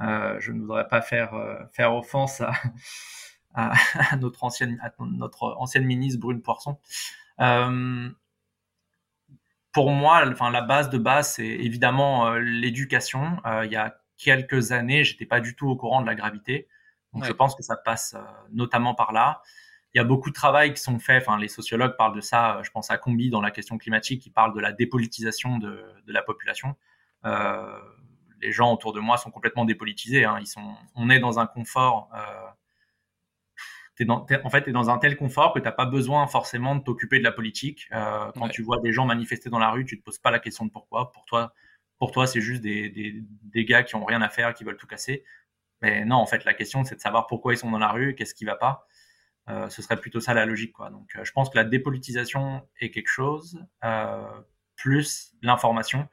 [0.02, 2.54] Euh, Je ne voudrais pas faire, euh, faire offense à,
[3.54, 6.80] à, notre, ancienne, à notre ancienne ministre Brune Poisson.
[9.72, 13.38] Pour moi, enfin, la base de base, c'est évidemment l'éducation.
[13.64, 16.68] il y a quelques années, j'étais pas du tout au courant de la gravité.
[17.12, 18.16] Donc, je pense que ça passe
[18.52, 19.42] notamment par là
[19.94, 21.24] il y a beaucoup de travail qui sont faits.
[21.24, 22.60] Enfin, les sociologues parlent de ça.
[22.64, 26.14] Je pense à Combi dans la question climatique, qui parle de la dépolitisation de, de
[26.14, 26.76] la population.
[27.26, 27.80] Euh,
[28.42, 30.26] les gens autour de moi sont complètement dépolitisés.
[30.26, 30.38] Hein.
[30.40, 32.10] Ils sont, on est dans un confort.
[32.16, 32.50] Euh,
[34.00, 36.26] es dans, en fait, tu es dans un tel confort que tu n'as pas besoin
[36.26, 37.88] forcément de t'occuper de la politique.
[37.92, 40.40] Euh, quand tu vois des gens manifester dans la rue, tu te poses pas la
[40.40, 41.12] question de pourquoi.
[41.12, 41.54] Pour toi,
[42.00, 44.78] pour toi, c'est juste des, des, des, gars qui ont rien à faire, qui veulent
[44.78, 45.24] tout casser.
[45.82, 48.16] Mais non, en fait, la question, c'est de savoir pourquoi ils sont dans la rue,
[48.16, 48.88] qu'est-ce qui va pas.
[49.50, 50.74] Euh, ce serait plutôt ça la logique.
[50.74, 50.90] Quoi.
[50.90, 54.42] Donc, euh, je pense que la dépolitisation est quelque chose, euh,
[54.76, 56.08] plus l'information.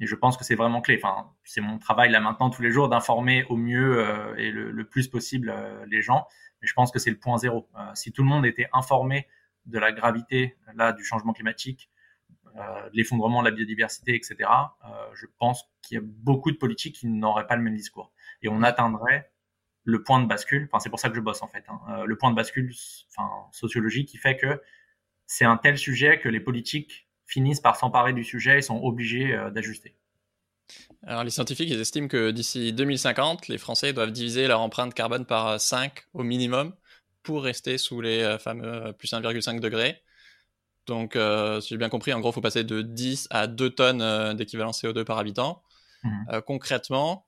[0.00, 1.00] Et je pense que c'est vraiment clé.
[1.02, 5.08] Enfin, c'est mon travail là maintenant tous les jours d'informer au mieux et le, plus
[5.08, 5.54] possible
[5.88, 6.26] les gens.
[6.60, 7.66] Mais je pense que c'est le point zéro.
[7.94, 9.26] si tout le monde était informé
[9.64, 11.90] de la gravité là du changement climatique,
[12.54, 14.50] de l'effondrement de la biodiversité, etc.,
[15.14, 18.12] je pense qu'il y a beaucoup de politiques qui n'auraient pas le même discours.
[18.42, 19.32] Et on atteindrait
[19.86, 22.04] le point de bascule, enfin c'est pour ça que je bosse en fait, hein, euh,
[22.04, 22.74] le point de bascule
[23.10, 24.60] enfin, sociologique qui fait que
[25.26, 29.32] c'est un tel sujet que les politiques finissent par s'emparer du sujet et sont obligés
[29.32, 29.94] euh, d'ajuster.
[31.06, 35.24] Alors les scientifiques ils estiment que d'ici 2050, les Français doivent diviser leur empreinte carbone
[35.24, 36.74] par 5 au minimum
[37.22, 40.02] pour rester sous les euh, fameux plus 1,5 degrés.
[40.86, 41.16] Donc
[41.60, 44.70] si j'ai bien compris, en gros il faut passer de 10 à 2 tonnes d'équivalent
[44.70, 45.62] CO2 par habitant.
[46.04, 46.40] Mmh.
[46.46, 47.25] concrètement,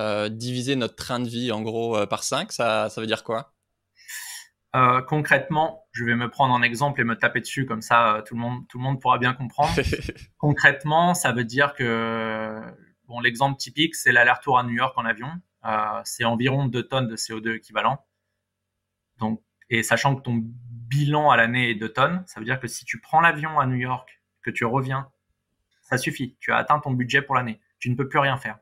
[0.00, 3.24] euh, diviser notre train de vie en gros euh, par 5, ça, ça veut dire
[3.24, 3.54] quoi?
[4.76, 8.34] Euh, concrètement, je vais me prendre en exemple et me taper dessus comme ça, tout
[8.34, 9.72] le monde, tout le monde pourra bien comprendre.
[10.38, 12.60] concrètement, ça veut dire que
[13.06, 15.30] bon, l'exemple typique, c'est l'aller-retour à New York en avion.
[16.04, 18.04] c'est environ 2 tonnes de CO2 équivalent.
[19.18, 22.68] Donc, et sachant que ton bilan à l'année est 2 tonnes, ça veut dire que
[22.68, 25.10] si tu prends l'avion à New York, que tu reviens,
[25.82, 26.36] ça suffit.
[26.40, 27.60] Tu as atteint ton budget pour l'année.
[27.78, 28.58] Tu ne peux plus rien faire.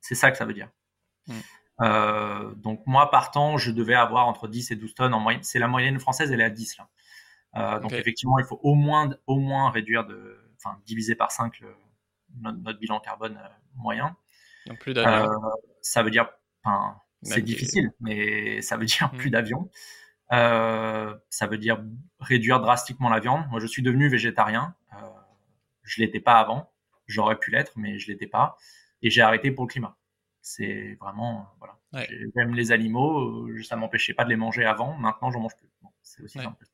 [0.00, 0.70] C'est ça que ça veut dire.
[1.26, 1.34] Mm.
[1.80, 5.42] Euh, donc moi, partant, je devais avoir entre 10 et 12 tonnes en moyenne.
[5.42, 6.88] C'est la moyenne française, elle est à 10 là.
[7.56, 11.62] Euh, donc effectivement, il faut au moins, au moins réduire de, enfin diviser par 5
[12.40, 14.16] notre, bilan carbone euh, moyen.
[14.66, 15.30] Donc plus d'avions.
[15.80, 16.28] ça veut dire,
[16.62, 19.32] enfin, c'est difficile, mais ça veut dire plus mm.
[19.32, 19.70] d'avions.
[20.30, 21.82] ça veut dire
[22.20, 23.46] réduire drastiquement la viande.
[23.50, 24.74] Moi, je suis devenu végétarien.
[25.84, 26.70] je l'étais pas avant.
[27.06, 28.58] J'aurais pu l'être, mais je l'étais pas
[29.02, 29.96] et j'ai arrêté pour le climat.
[30.40, 31.78] C'est vraiment, voilà.
[32.36, 35.68] J'aime les animaux, euh, ça m'empêchait pas de les manger avant, maintenant j'en mange plus.
[36.02, 36.64] c'est aussi simple.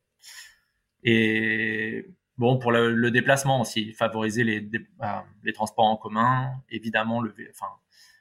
[1.03, 2.05] Et
[2.37, 4.69] bon, pour le, déplacement aussi, favoriser les,
[5.01, 5.07] euh,
[5.43, 7.69] les transports en commun, évidemment le, enfin,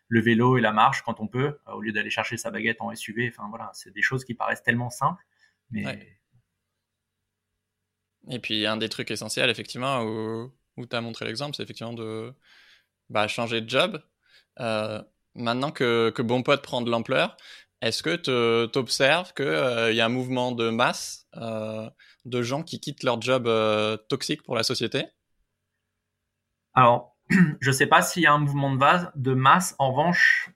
[0.09, 2.81] le vélo et la marche quand on peut, euh, au lieu d'aller chercher sa baguette
[2.81, 3.29] en SUV.
[3.29, 5.25] Enfin voilà, c'est des choses qui paraissent tellement simples,
[5.71, 6.19] mais.
[8.31, 11.93] Et puis un des trucs essentiels, effectivement, où, où tu as montré l'exemple, c'est effectivement
[11.93, 12.35] de
[13.11, 14.03] bah, changer de job.
[14.61, 15.03] Euh,
[15.35, 17.37] maintenant que, que Bon Pote prend de l'ampleur,
[17.81, 21.89] est-ce que tu observes qu'il euh, y a un mouvement de masse euh,
[22.25, 23.49] de gens qui quittent leur job
[24.09, 25.07] toxique pour la société?
[26.75, 27.17] Alors,
[27.61, 28.75] je ne sais pas s'il y a un mouvement
[29.15, 29.75] de, masse.
[29.79, 30.51] En revanche,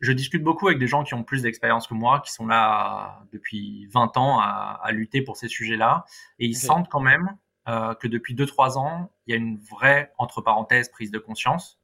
[0.00, 3.22] je discute beaucoup avec des gens qui ont plus d'expérience que moi, qui sont là
[3.32, 6.04] depuis 20 ans à, à lutter pour ces sujets-là.
[6.38, 7.36] Et ils sentent quand même
[7.68, 11.80] euh, que depuis 2-3 ans, il y a une vraie, entre parenthèses, prise de conscience.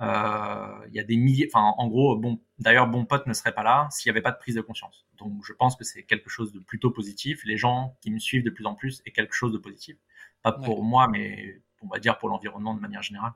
[0.00, 3.54] Euh, il y a des milliers, enfin, en gros, bon, d'ailleurs, bon pote ne serait
[3.54, 5.06] pas là s'il n'y avait pas de prise de conscience.
[5.18, 7.42] Donc, je pense que c'est quelque chose de plutôt positif.
[7.44, 9.96] Les gens qui me suivent de plus en plus est quelque chose de positif.
[10.42, 13.32] Pas pour moi, mais on va dire pour l'environnement de manière générale.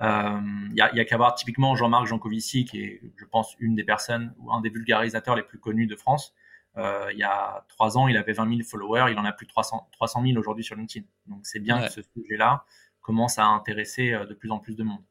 [0.00, 0.40] Il euh,
[0.74, 3.82] y a, y a qu'à voir typiquement Jean-Marc Jancovici, qui est, je pense, une des
[3.82, 6.34] personnes ou un des vulgarisateurs les plus connus de France,
[6.78, 9.46] euh, il y a trois ans, il avait 20 000 followers, il en a plus
[9.46, 11.04] de 300, 300 000 aujourd'hui sur LinkedIn.
[11.26, 12.64] Donc c'est bien que ce sujet-là
[13.00, 15.02] commence à intéresser euh, de plus en plus de monde.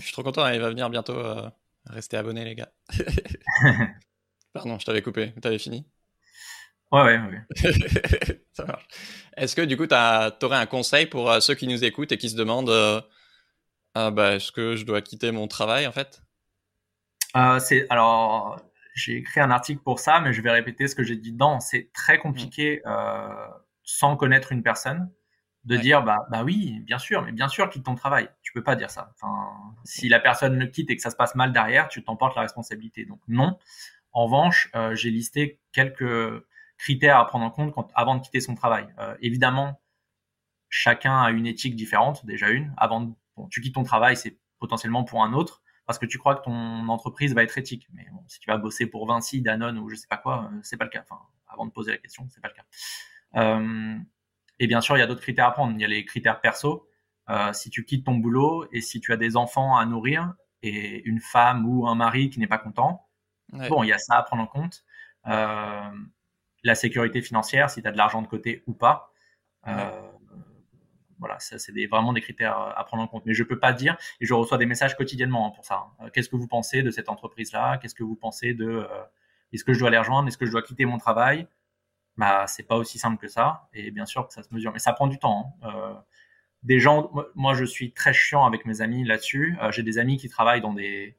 [0.00, 1.16] Je suis trop content, il va venir bientôt.
[1.16, 1.48] Euh,
[1.86, 2.72] rester abonné, les gars.
[4.52, 5.32] Pardon, je t'avais coupé.
[5.40, 5.86] T'avais fini?
[6.90, 8.40] Ouais, ouais, ouais.
[8.52, 8.86] Ça marche.
[9.36, 12.30] Est-ce que du coup, tu aurais un conseil pour ceux qui nous écoutent et qui
[12.30, 12.70] se demandent
[13.94, 16.22] ah, bah, est-ce que je dois quitter mon travail en fait?
[17.58, 18.60] C'est alors
[18.94, 21.60] j'ai écrit un article pour ça, mais je vais répéter ce que j'ai dit dedans.
[21.60, 22.88] C'est très compliqué mm.
[22.88, 23.48] euh,
[23.82, 25.10] sans connaître une personne
[25.64, 28.28] de dire bah bah oui, bien sûr, mais bien sûr quitte ton travail.
[28.42, 29.12] Tu peux pas dire ça.
[29.14, 29.50] Enfin,
[29.84, 32.42] si la personne le quitte et que ça se passe mal derrière, tu t'emportes la
[32.42, 33.04] responsabilité.
[33.04, 33.58] Donc non.
[34.12, 36.44] En revanche, euh, j'ai listé quelques
[36.78, 38.86] critères à prendre en compte quand, avant de quitter son travail.
[38.98, 39.80] Euh, évidemment,
[40.68, 42.72] chacun a une éthique différente, déjà une.
[42.76, 43.12] Avant, de,
[43.50, 46.88] tu quittes ton travail, c'est potentiellement pour un autre parce que tu crois que ton
[46.88, 47.88] entreprise va être éthique.
[47.92, 50.58] Mais bon, si tu vas bosser pour Vinci, Danone ou je sais pas quoi, euh,
[50.62, 51.02] c'est pas le cas.
[51.02, 52.64] Enfin, avant de poser la question, c'est pas le cas.
[53.36, 53.98] Euh,
[54.58, 55.74] et bien sûr, il y a d'autres critères à prendre.
[55.74, 56.88] Il y a les critères perso.
[57.30, 61.02] Euh, si tu quittes ton boulot et si tu as des enfants à nourrir et
[61.08, 63.08] une femme ou un mari qui n'est pas content,
[63.52, 64.84] bon, il y a ça à prendre en compte.
[65.26, 65.90] Euh,
[66.62, 69.12] la sécurité financière, si tu as de l'argent de côté ou pas.
[71.24, 73.24] Voilà, ça c'est vraiment des critères à prendre en compte.
[73.24, 75.86] Mais je peux pas dire, et je reçois des messages quotidiennement hein, pour ça.
[75.98, 76.10] Hein.
[76.12, 77.78] Qu'est-ce que vous pensez de cette entreprise-là?
[77.78, 78.86] Qu'est-ce que vous pensez de euh,
[79.54, 80.28] Est-ce que je dois les rejoindre?
[80.28, 81.48] Est-ce que je dois quitter mon travail?
[82.18, 83.68] Bah, c'est pas aussi simple que ça.
[83.72, 85.54] Et bien sûr que ça se mesure, mais ça prend du temps.
[85.62, 85.70] Hein.
[85.74, 85.94] Euh,
[86.62, 89.56] des gens, moi, je suis très chiant avec mes amis là-dessus.
[89.62, 91.16] Euh, j'ai des amis qui travaillent dans des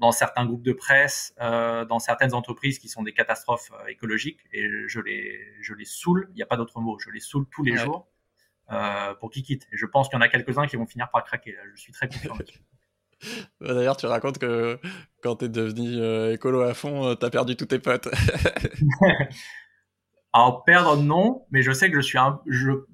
[0.00, 4.40] dans certains groupes de presse, euh, dans certaines entreprises qui sont des catastrophes euh, écologiques,
[4.52, 7.46] et je les, je les saoule, il n'y a pas d'autre mot, je les saoule
[7.50, 8.15] tous les jours euh,
[9.20, 9.66] pour qu'ils quittent.
[9.72, 11.56] Et je pense qu'il y en a quelques-uns qui vont finir par craquer.
[11.74, 12.34] Je suis très confiant
[13.60, 14.78] D'ailleurs, tu racontes que
[15.22, 18.08] quand tu es devenu euh, écolo à fond, tu as perdu tous tes potes.
[20.32, 22.42] Alors perdre non, mais je sais que je suis un,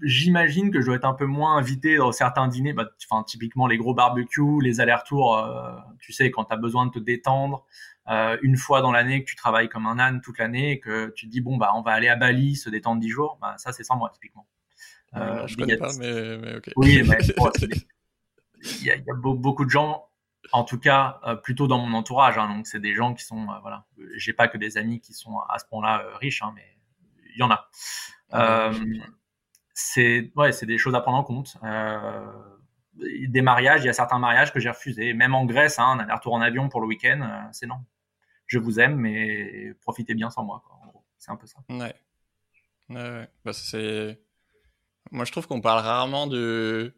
[0.00, 3.66] j'imagine que je dois être un peu moins invité dans certains dîners, bah, enfin typiquement
[3.66, 7.66] les gros barbecues, les allers-retours, euh, tu sais quand tu as besoin de te détendre,
[8.08, 11.12] euh, une fois dans l'année que tu travailles comme un âne toute l'année et que
[11.16, 13.56] tu te dis bon bah on va aller à Bali se détendre dix jours, bah,
[13.58, 14.46] ça c'est sans moi typiquement.
[15.14, 16.70] Euh, je connais pas, mais, mais ok.
[16.76, 17.18] Oui, mais
[18.62, 20.08] il y a, y a beaucoup de gens,
[20.52, 23.50] en tout cas euh, plutôt dans mon entourage, hein, donc c'est des gens qui sont,
[23.50, 26.76] euh, voilà, j'ai pas que des amis qui sont à ce point-là riches, hein, mais
[27.34, 27.68] il y en a.
[28.34, 28.72] Euh,
[29.74, 31.56] c'est ouais, c'est des choses à prendre en compte.
[31.64, 32.32] Euh,
[32.94, 35.14] des mariages, il y a certains mariages que j'ai refusés.
[35.14, 37.80] Même en Grèce, hein, un retour en avion pour le week-end, euh, c'est non.
[38.46, 40.62] Je vous aime, mais profitez bien sans moi.
[40.66, 41.58] Quoi, en gros, c'est un peu ça.
[41.70, 41.94] Ouais.
[42.90, 44.20] ouais, Bah, c'est.
[45.10, 46.94] Moi, je trouve qu'on parle rarement de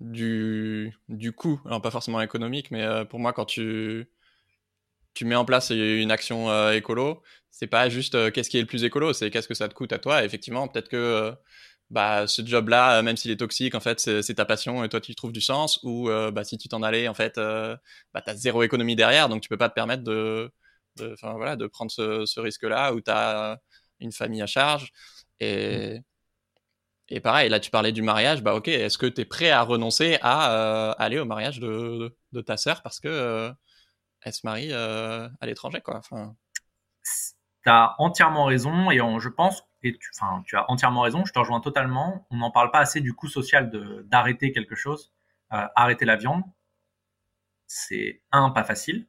[0.00, 4.08] du du coût, alors pas forcément économique, mais pour moi, quand tu
[5.14, 8.60] tu mets en place une action euh, écolo, c'est pas juste euh, qu'est-ce qui est
[8.60, 10.24] le plus écolo, c'est qu'est-ce que ça te coûte à toi.
[10.24, 11.32] effectivement, peut-être que euh,
[11.90, 15.12] bah, ce job-là, même s'il est toxique, en fait, c'est ta passion et toi, tu
[15.12, 15.80] y trouves du sens.
[15.82, 19.48] Ou bah, si tu t'en allais, en fait, bah, tu zéro économie derrière, donc tu
[19.48, 20.50] peux pas te permettre de,
[20.96, 23.58] de, voilà, de prendre ce, ce risque-là où tu as
[24.00, 24.92] une famille à charge.
[25.40, 25.98] Et,
[27.10, 29.62] et pareil, là, tu parlais du mariage, bah ok, est-ce que tu es prêt à
[29.62, 33.52] renoncer à aller au mariage de, de, ta sœur parce que
[34.22, 35.96] elle se marie euh, à l'étranger, quoi?
[35.96, 36.36] Enfin...
[37.62, 41.32] Tu as entièrement raison, et je pense, et tu, enfin, tu as entièrement raison, je
[41.32, 42.26] te rejoins totalement.
[42.30, 43.70] On n'en parle pas assez du coût social
[44.06, 45.12] d'arrêter quelque chose.
[45.52, 46.42] Euh, arrêter la viande,
[47.66, 49.08] c'est un, pas facile.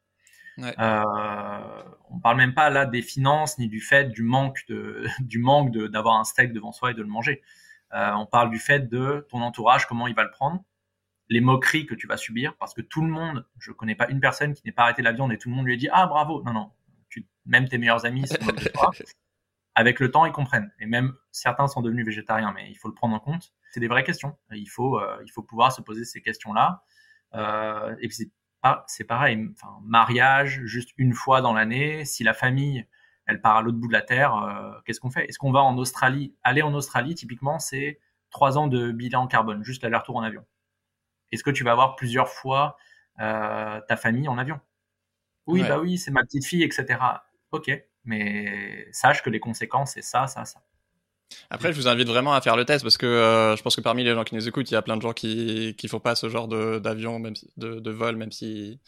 [0.58, 0.74] Ouais.
[0.80, 5.40] Euh, on parle même pas là des finances ni du fait du manque de du
[5.40, 7.42] manque d'avoir un steak devant soi et de le manger.
[7.93, 10.63] Euh, on parle du fait de ton entourage, comment il va le prendre
[11.32, 14.19] les moqueries que tu vas subir, parce que tout le monde, je connais pas une
[14.19, 16.06] personne qui n'ait pas arrêté la viande et tout le monde lui a dit ah
[16.06, 16.43] bravo.
[16.43, 16.71] Non non,
[17.10, 18.36] tu, même tes meilleurs amis sont
[19.75, 20.69] Avec le temps, ils comprennent.
[20.82, 23.54] Et même certains sont devenus végétariens, mais il faut le prendre en compte.
[23.71, 24.38] C'est des vraies questions.
[24.51, 26.84] Il faut, euh, il faut pouvoir se poser ces questions-là.
[27.36, 28.30] Euh, et puis
[28.88, 29.47] c'est pareil.
[29.54, 32.04] Enfin, mariage, juste une fois dans l'année.
[32.04, 32.86] Si la famille,
[33.26, 35.26] elle part à l'autre bout de la terre, euh, qu'est-ce qu'on fait?
[35.26, 36.34] Est-ce qu'on va en Australie?
[36.44, 40.46] Aller en Australie, typiquement, c'est trois ans de bilan carbone, juste l'aller-retour en avion.
[41.32, 42.78] Est-ce que tu vas avoir plusieurs fois
[43.20, 44.60] euh, ta famille en avion?
[45.48, 47.00] Oui, bah oui, c'est ma petite fille, etc.
[47.52, 47.72] Ok,
[48.06, 50.62] mais sache que les conséquences, c'est ça, ça, ça.
[51.50, 53.82] Après, je vous invite vraiment à faire le test parce que euh, je pense que
[53.82, 56.00] parmi les gens qui nous écoutent, il y a plein de gens qui qui font
[56.00, 58.80] pas ce genre d'avion, même de, de, vol, même si,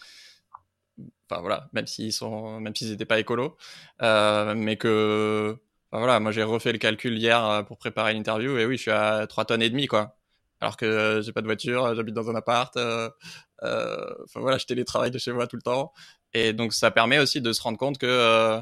[1.42, 3.58] voilà, même s'ils sont, même s'ils n'étaient pas écolos,
[4.02, 5.58] euh, mais que,
[5.92, 8.92] voilà, moi j'ai refait le calcul hier euh, pour préparer l'interview et oui, je suis
[8.92, 10.18] à 3 tonnes et demi quoi
[10.62, 12.78] alors que j'ai pas de voiture, euh, j'habite dans un appart.
[12.78, 15.94] Enfin voilà, je télétravaille de chez moi tout le temps.
[16.34, 18.62] Et donc ça permet aussi de se rendre compte que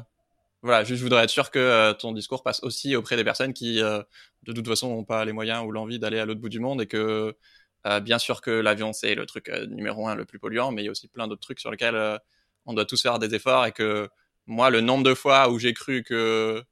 [0.62, 4.52] voilà, je voudrais être sûr que ton discours passe aussi auprès des personnes qui, de
[4.52, 6.86] toute façon, n'ont pas les moyens ou l'envie d'aller à l'autre bout du monde et
[6.86, 7.36] que,
[8.02, 10.88] bien sûr que l'avion, c'est le truc numéro un le plus polluant, mais il y
[10.88, 12.18] a aussi plein d'autres trucs sur lesquels
[12.66, 14.08] on doit tous faire des efforts et que
[14.46, 16.62] moi, le nombre de fois où j'ai cru que,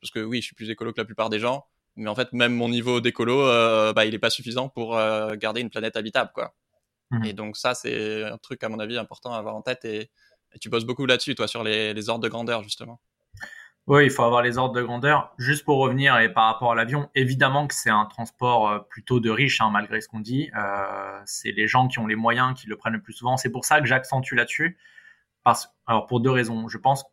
[0.00, 2.32] parce que oui, je suis plus écolo que la plupart des gens, mais en fait
[2.32, 5.96] même mon niveau d'écolo euh, bah il est pas suffisant pour euh, garder une planète
[5.96, 6.54] habitable quoi.
[7.10, 7.24] Mmh.
[7.24, 10.10] et donc ça c'est un truc à mon avis important à avoir en tête et,
[10.60, 13.00] tu bosses beaucoup là-dessus toi sur les, les, ordres de grandeur justement.
[13.86, 15.32] Oui il faut avoir les ordres de grandeur.
[15.38, 19.20] Juste pour revenir et par rapport à l'avion évidemment que c'est un transport euh, plutôt
[19.20, 20.50] de riches hein, malgré ce qu'on dit.
[20.56, 23.36] Euh, c'est les gens qui ont les moyens qui le prennent le plus souvent.
[23.36, 24.76] C'est pour ça que j'accentue là-dessus
[25.44, 27.04] parce alors pour deux raisons je pense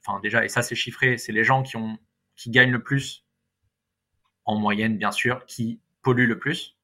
[0.00, 1.98] enfin déjà et ça c'est chiffré c'est les gens qui ont
[2.36, 3.24] qui gagnent le plus
[4.44, 6.76] en moyenne bien sûr, qui polluent le plus.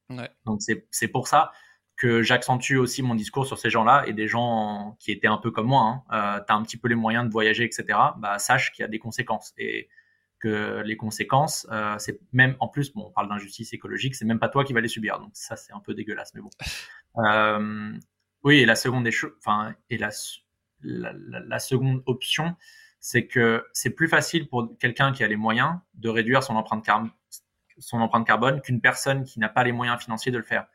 [0.45, 1.53] Donc c'est pour ça
[1.97, 5.51] que j'accentue aussi mon discours sur ces gens-là et des gens qui étaient un peu
[5.51, 6.03] comme moi.
[6.11, 6.39] Hein.
[6.39, 7.99] Euh, tu as un petit peu les moyens de voyager, etc.
[8.17, 9.89] Bah, sache qu'il y a des conséquences et
[10.41, 14.39] que les conséquences, euh, c'est même en plus, bon, on parle d'injustice écologique, c'est même
[14.39, 15.21] pas toi qui vas les subir.
[15.21, 16.51] Donc ça, c'est un peu dégueulasse, mais bon.
[17.17, 17.93] Euh,
[18.45, 20.11] oui, et la seconde des choses, enfin, et la,
[20.83, 22.57] la, la, seconde option,
[22.99, 26.85] c'est que c'est plus facile pour quelqu'un qui a les moyens de réduire son empreinte,
[26.85, 27.05] car
[27.79, 30.67] son empreinte carbone qu'une personne qui n'a pas les moyens financiers de le faire.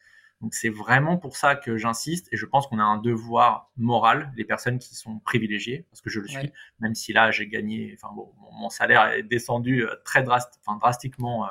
[0.41, 4.33] Donc c'est vraiment pour ça que j'insiste et je pense qu'on a un devoir moral,
[4.35, 7.97] les personnes qui sont privilégiées, parce que je le suis, même si là j'ai gagné,
[7.97, 11.49] enfin bon, mon, salaire est descendu euh, très drast enfin, drastiquement euh,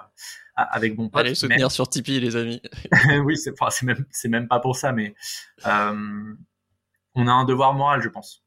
[0.55, 1.21] avec mon pote.
[1.21, 2.61] Allez soutenir sur Tipeee les amis.
[3.25, 5.15] oui, c'est enfin, même c'est même pas pour ça, mais
[5.67, 6.35] euh,
[7.15, 8.44] on a un devoir moral, je pense.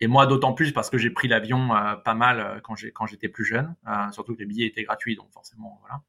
[0.00, 2.90] Et moi d'autant plus parce que j'ai pris l'avion euh, pas mal euh, quand j'ai
[2.90, 3.74] quand j'étais plus jeune,
[4.12, 6.02] surtout que les billets étaient gratuits, donc forcément voilà.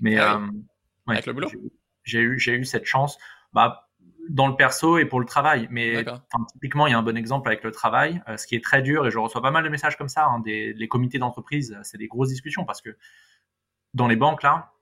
[0.00, 0.40] Mais ah
[1.06, 1.48] avec le boulot?
[2.04, 3.18] J'ai eu, j'ai eu cette chance.
[3.52, 3.90] Bah,
[4.28, 5.66] dans le perso et pour le travail.
[5.70, 6.04] Mais
[6.52, 8.82] typiquement, il y a un bon exemple avec le travail, euh, ce qui est très
[8.82, 11.76] dur, et je reçois pas mal de messages comme ça, hein, des les comités d'entreprise,
[11.82, 12.96] c'est des grosses discussions parce que
[13.92, 14.72] dans les banques, là,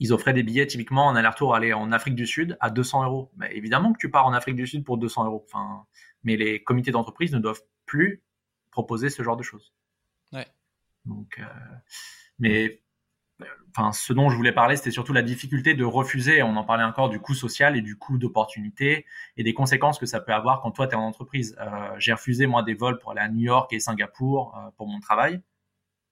[0.00, 3.30] ils offraient des billets typiquement en aller-retour aller en Afrique du Sud à 200 euros.
[3.36, 5.44] Mais évidemment que tu pars en Afrique du Sud pour 200 euros.
[5.46, 5.86] Enfin,
[6.24, 8.22] mais les comités d'entreprise ne doivent plus
[8.70, 9.72] proposer ce genre de choses.
[10.32, 10.46] Ouais.
[11.04, 11.44] Donc, euh,
[12.38, 12.82] mais
[13.70, 16.42] enfin, ce dont je voulais parler, c'était surtout la difficulté de refuser.
[16.42, 20.06] On en parlait encore du coût social et du coût d'opportunité et des conséquences que
[20.06, 21.56] ça peut avoir quand toi, tu es en entreprise.
[21.60, 24.86] Euh, j'ai refusé, moi, des vols pour aller à New York et Singapour euh, pour
[24.86, 25.42] mon travail,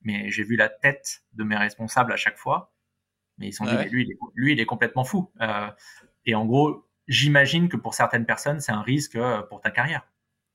[0.02, 2.72] mais j'ai vu la tête de mes responsables à chaque fois.
[3.40, 5.30] Mais ils sont dit, mais lui, il est, lui, il est complètement fou.
[5.40, 5.68] Euh,
[6.26, 10.06] et en gros, j'imagine que pour certaines personnes, c'est un risque pour ta carrière.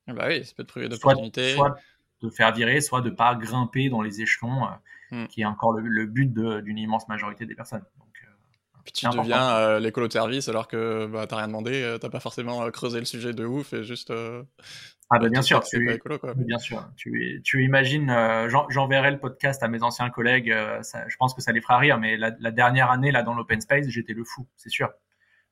[0.08, 1.54] Bah oui, ça peut te priver d'opportunités.
[1.54, 1.80] Soit, soit
[2.22, 4.68] de faire virer, soit de pas grimper dans les échelons
[5.12, 5.28] Hmm.
[5.28, 7.84] qui est encore le, but d'une immense majorité des personnes.
[8.86, 11.98] Euh, Puis tu deviens euh, l'écolo de service alors que bah, t'as rien demandé, euh,
[11.98, 14.12] t'as pas forcément creusé le sujet de ouf et juste.
[14.12, 16.34] ah bah bien sûr, tu, écolo, quoi.
[16.36, 16.88] bien sûr.
[16.96, 18.14] Tu, tu imagines,
[18.70, 20.54] j'enverrai le podcast à mes anciens collègues.
[20.54, 23.88] je pense que ça les fera rire, mais la, dernière année là dans l'open space,
[23.90, 24.92] j'étais le fou, c'est sûr.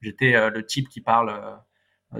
[0.01, 1.59] J'étais le type qui parle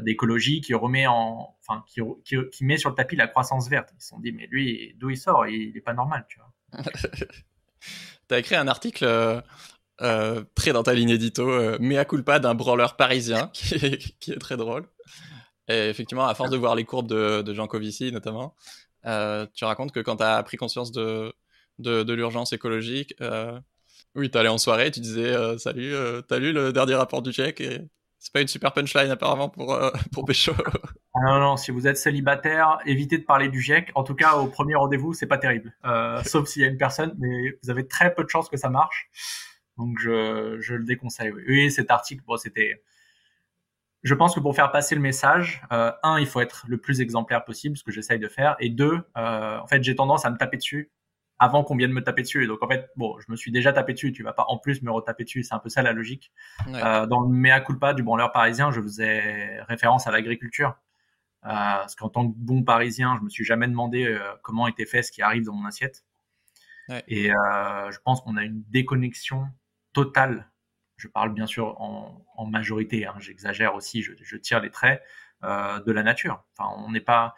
[0.02, 3.90] d'écologie, qui remet en, enfin, qui, qui, met sur le tapis la croissance verte.
[3.96, 5.46] Ils se sont dit, mais lui, d'où il sort?
[5.46, 6.84] Il, il est pas normal, tu vois.
[8.28, 9.06] T'as écrit un article
[10.02, 14.40] euh, euh, très dans ta ligne édito, euh, Mea culpa d'un brawler parisien, qui est,
[14.40, 14.88] très drôle.
[15.68, 18.56] Et effectivement, à force de voir les courbes de, Jean Covici notamment,
[19.04, 21.34] tu racontes que quand t'as pris conscience de,
[21.80, 23.16] de, l'urgence écologique,
[24.16, 25.94] oui, t'allais en soirée, tu disais Salut,
[26.28, 27.82] t'as lu le dernier rapport du GIEC et
[28.24, 30.54] c'est pas une super punchline apparemment pour, euh, pour Pécho.
[31.14, 33.92] Ah non, non, si vous êtes célibataire, évitez de parler du GIEC.
[33.96, 35.76] En tout cas, au premier rendez-vous, c'est pas terrible.
[35.84, 38.56] Euh, sauf s'il y a une personne, mais vous avez très peu de chances que
[38.56, 39.10] ça marche.
[39.78, 41.32] Donc je, je le déconseille.
[41.32, 42.84] Oui, oui cet article, bon, c'était.
[44.04, 47.00] Je pense que pour faire passer le message, euh, un, il faut être le plus
[47.00, 50.30] exemplaire possible, ce que j'essaye de faire, et deux, euh, en fait, j'ai tendance à
[50.30, 50.92] me taper dessus
[51.40, 52.44] avant qu'on vienne me taper dessus.
[52.44, 54.58] Et donc en fait, bon, je me suis déjà tapé dessus, tu vas pas en
[54.58, 56.32] plus me retaper dessus, c'est un peu ça la logique.
[56.68, 60.76] Euh, dans le mea culpa du branleur parisien, je faisais référence à l'agriculture.
[61.46, 64.86] Euh, parce qu'en tant que bon parisien, je me suis jamais demandé euh, comment était
[64.86, 66.06] fait ce qui arrive dans mon assiette.
[67.08, 69.48] Et je pense qu'on a une déconnexion
[69.94, 70.50] totale.
[70.98, 75.02] Je parle bien sûr en, en majorité, hein, j'exagère aussi, je, je, tire les traits
[75.44, 76.44] euh, de la nature.
[76.58, 77.36] Enfin, on n'est pas.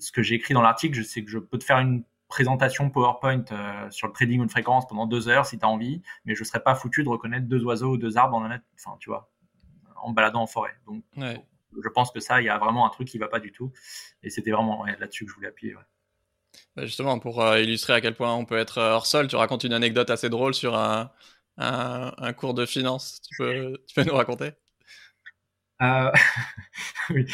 [0.00, 2.90] Ce que j'ai écrit dans l'article, je sais que je peux te faire une présentation
[2.90, 6.02] PowerPoint euh, sur le trading ou une fréquence pendant deux heures si tu as envie,
[6.24, 9.10] mais je serais pas foutu de reconnaître deux oiseaux ou deux arbres net, enfin, tu
[9.10, 9.30] vois,
[9.96, 10.74] en baladant en forêt.
[10.86, 13.52] Donc, je pense que ça, il y a vraiment un truc qui va pas du
[13.52, 13.72] tout.
[14.22, 15.74] Et c'était vraiment là-dessus que je voulais appuyer.
[16.76, 19.64] Bah, justement, pour euh, illustrer à quel point on peut être hors sol, tu racontes
[19.64, 21.10] une anecdote assez drôle sur un,
[21.56, 23.20] un, cours de finance.
[23.28, 24.52] Tu peux, tu peux nous raconter?
[27.10, 27.26] Oui,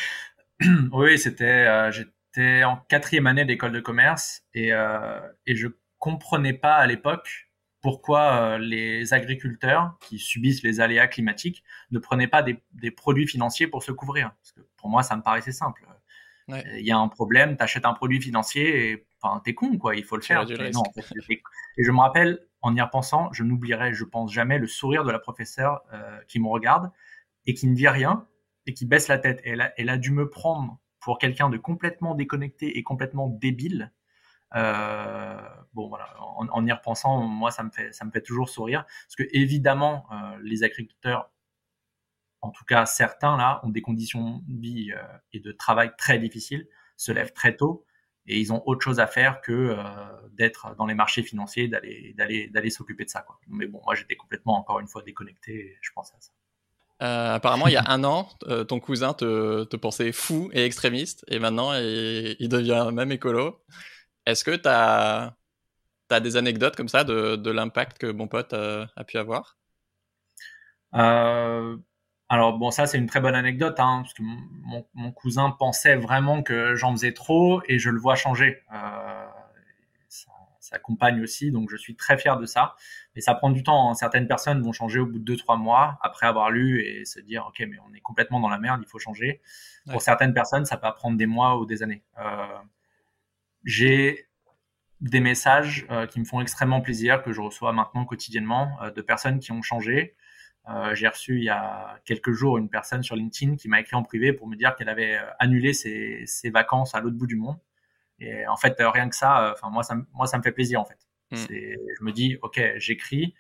[0.93, 6.77] oui c'était J'étais en quatrième année d'école de commerce et, euh, et je comprenais pas
[6.77, 12.63] à l'époque pourquoi euh, les agriculteurs qui subissent les aléas climatiques ne prenaient pas des,
[12.73, 14.33] des produits financiers pour se couvrir.
[14.43, 15.87] Parce que pour moi, ça me paraissait simple.
[16.49, 19.97] Il y a un problème, tu achètes un produit financier et enfin, t'es con, quoi,
[19.97, 20.49] il faut le faire.
[20.51, 24.67] Et, non, et je me rappelle, en y repensant, je n'oublierai, je pense jamais, le
[24.67, 26.91] sourire de la professeure euh, qui me regarde
[27.47, 28.27] et qui ne dit rien
[28.67, 29.41] et qui baisse la tête.
[29.45, 33.29] Et elle a, elle a dû me prendre pour quelqu'un de complètement déconnecté et complètement
[33.29, 33.93] débile,
[34.57, 35.41] euh,
[35.75, 39.17] bon voilà, en, y repensant, moi ça me fait ça me fait toujours sourire parce
[39.17, 41.31] que évidemment euh, les agriculteurs,
[42.41, 45.03] en tout cas certains là, ont des conditions de vie euh,
[45.33, 47.85] et de travail très difficiles, se lèvent très tôt,
[48.27, 49.77] et ils ont autre chose à faire que
[50.33, 53.23] d'être dans les marchés financiers, d'aller d'aller d'aller s'occuper de ça.
[53.23, 53.39] Quoi.
[53.49, 55.53] Mais bon, moi j'étais complètement encore une fois déconnecté.
[55.53, 56.33] Et je pense à ça.
[57.03, 60.65] Euh, apparemment, il y a un an, euh, ton cousin te, te, pensait fou et
[60.67, 63.65] extrémiste, et maintenant, il, il devient même écolo.
[64.27, 65.35] Est-ce que tu as,
[66.11, 69.57] as, des anecdotes comme ça de, de l'impact que mon pote a, pu avoir?
[70.95, 71.79] Euh,
[72.31, 75.97] Alors, bon, ça, c'est une très bonne anecdote, hein, parce que mon, mon, cousin pensait
[75.97, 78.63] vraiment que j'en faisais trop, et je le vois changer.
[78.73, 79.27] Euh,
[80.61, 82.77] sa compagne aussi, donc je suis très fier de ça.
[83.15, 83.91] Mais ça prend du temps.
[83.91, 83.95] Hein.
[83.95, 87.19] Certaines personnes vont changer au bout de deux trois mois après avoir lu et se
[87.19, 89.41] dire ok mais on est complètement dans la merde, il faut changer.
[89.91, 92.05] Pour certaines personnes, ça peut prendre des mois ou des années.
[92.21, 92.47] Euh,
[93.65, 94.27] j'ai
[95.01, 99.41] des messages euh, qui me font extrêmement plaisir que je reçois maintenant quotidiennement de personnes
[99.41, 100.15] qui ont changé.
[100.93, 104.03] J'ai reçu il y a quelques jours une personne sur LinkedIn qui m'a écrit en
[104.03, 107.59] privé pour me dire qu'elle avait annulé ses, ses vacances à l'autre bout du monde
[108.21, 110.81] et en fait, rien que ça, euh, enfin moi, ça, moi, ça me fait plaisir
[110.81, 110.99] en fait.
[111.31, 111.37] Mm.
[111.39, 113.35] Je me dis, ok, j'écris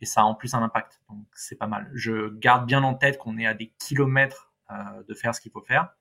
[0.00, 1.88] et ça a en plus un impact, donc c'est pas mal.
[1.94, 4.74] Je garde bien en tête qu'on est à des kilomètres euh,
[5.06, 5.94] de faire ce qu'il faut faire,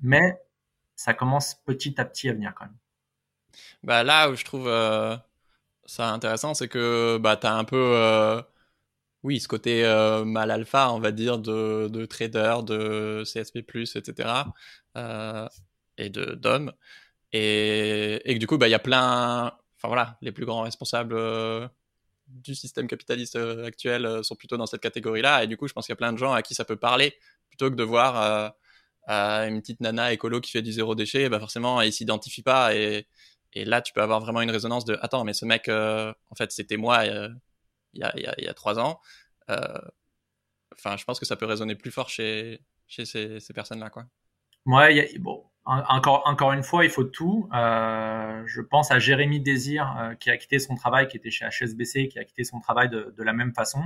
[0.00, 0.40] mais
[0.96, 2.76] ça commence petit à petit à venir quand même.
[3.82, 5.16] Bah là où je trouve euh,
[5.84, 8.42] ça intéressant, c'est que bah as un peu
[9.22, 9.82] oui, ce côté
[10.26, 14.28] mal alpha, on va dire, de, de trader, de CSP+, etc.,
[14.96, 15.48] euh,
[15.98, 16.72] et de d'hommes.
[17.32, 21.14] Et, et du coup, bah, il y a plein, enfin voilà, les plus grands responsables
[21.14, 21.68] euh,
[22.28, 25.44] du système capitaliste euh, actuel euh, sont plutôt dans cette catégorie-là.
[25.44, 26.76] Et du coup, je pense qu'il y a plein de gens à qui ça peut
[26.76, 27.14] parler
[27.48, 28.54] plutôt que de voir
[29.08, 31.28] une petite nana écolo qui fait du zéro déchet.
[31.28, 32.74] Bah forcément, ils s'identifient pas.
[32.76, 33.06] Et,
[33.54, 36.52] et, là, tu peux avoir vraiment une résonance de attends, mais ce mec, en fait,
[36.52, 37.04] c'était moi
[37.94, 39.00] il y, a, trois ans.
[39.48, 44.06] Enfin, je pense que ça peut résonner plus fort chez, ces, personnes-là, quoi.
[44.66, 47.48] Ouais, bon, encore, une fois, il faut tout.
[47.54, 51.46] Euh, je pense à Jérémy Désir euh, qui a quitté son travail, qui était chez
[51.46, 53.84] HSBC, qui a quitté son travail de, la même façon,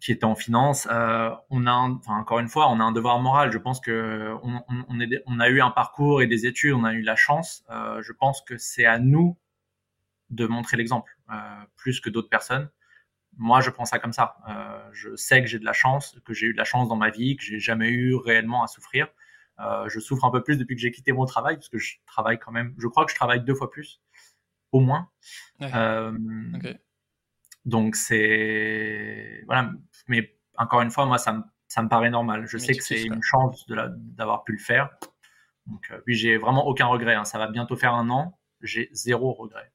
[0.00, 0.88] qui était en finance.
[0.90, 3.52] Euh, on a, encore une fois, on a un devoir moral.
[3.52, 7.16] Je pense que on, a eu un parcours et des études, on a eu la
[7.16, 7.64] chance.
[7.70, 9.36] Euh, je pense que c'est à nous
[10.30, 11.34] de montrer l'exemple, euh,
[11.76, 12.70] plus que d'autres personnes.
[13.36, 14.36] Moi, je prends ça comme ça.
[14.92, 17.10] je sais que j'ai de la chance, que j'ai eu de la chance dans ma
[17.10, 19.08] vie, que j'ai jamais eu réellement à souffrir.
[19.60, 21.96] Euh, je souffre un peu plus depuis que j'ai quitté mon travail, parce que je
[22.06, 24.00] travaille quand même, je crois que je travaille deux fois plus,
[24.72, 25.10] au moins.
[25.62, 26.16] Euh,
[27.66, 29.42] donc c'est...
[29.46, 29.72] Voilà,
[30.08, 32.46] mais encore une fois, moi, ça me, ça me paraît normal.
[32.46, 34.90] Je sais que c'est une chance d'avoir pu le faire.
[35.66, 37.14] Donc euh, oui, j'ai vraiment aucun regret.
[37.14, 37.24] Hein.
[37.24, 38.38] Ça va bientôt faire un an.
[38.62, 39.72] J'ai zéro regret.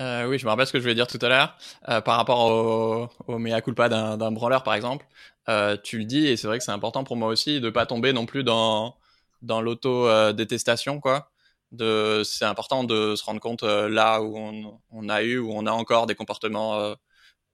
[0.00, 1.56] Euh, oui, je me rappelle ce que je voulais dire tout à l'heure
[1.88, 5.06] euh, par rapport au, au mea culpa d'un branleur, par exemple.
[5.48, 7.86] Euh, tu le dis et c'est vrai que c'est important pour moi aussi de pas
[7.86, 8.96] tomber non plus dans
[9.42, 11.30] dans l'auto détestation, quoi.
[11.72, 15.66] De, c'est important de se rendre compte là où on, on, a eu, où on
[15.66, 16.94] a encore des comportements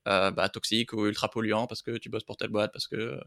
[0.06, 3.20] bah, toxiques ou ultra polluants parce que tu bosses pour telle boîte, parce que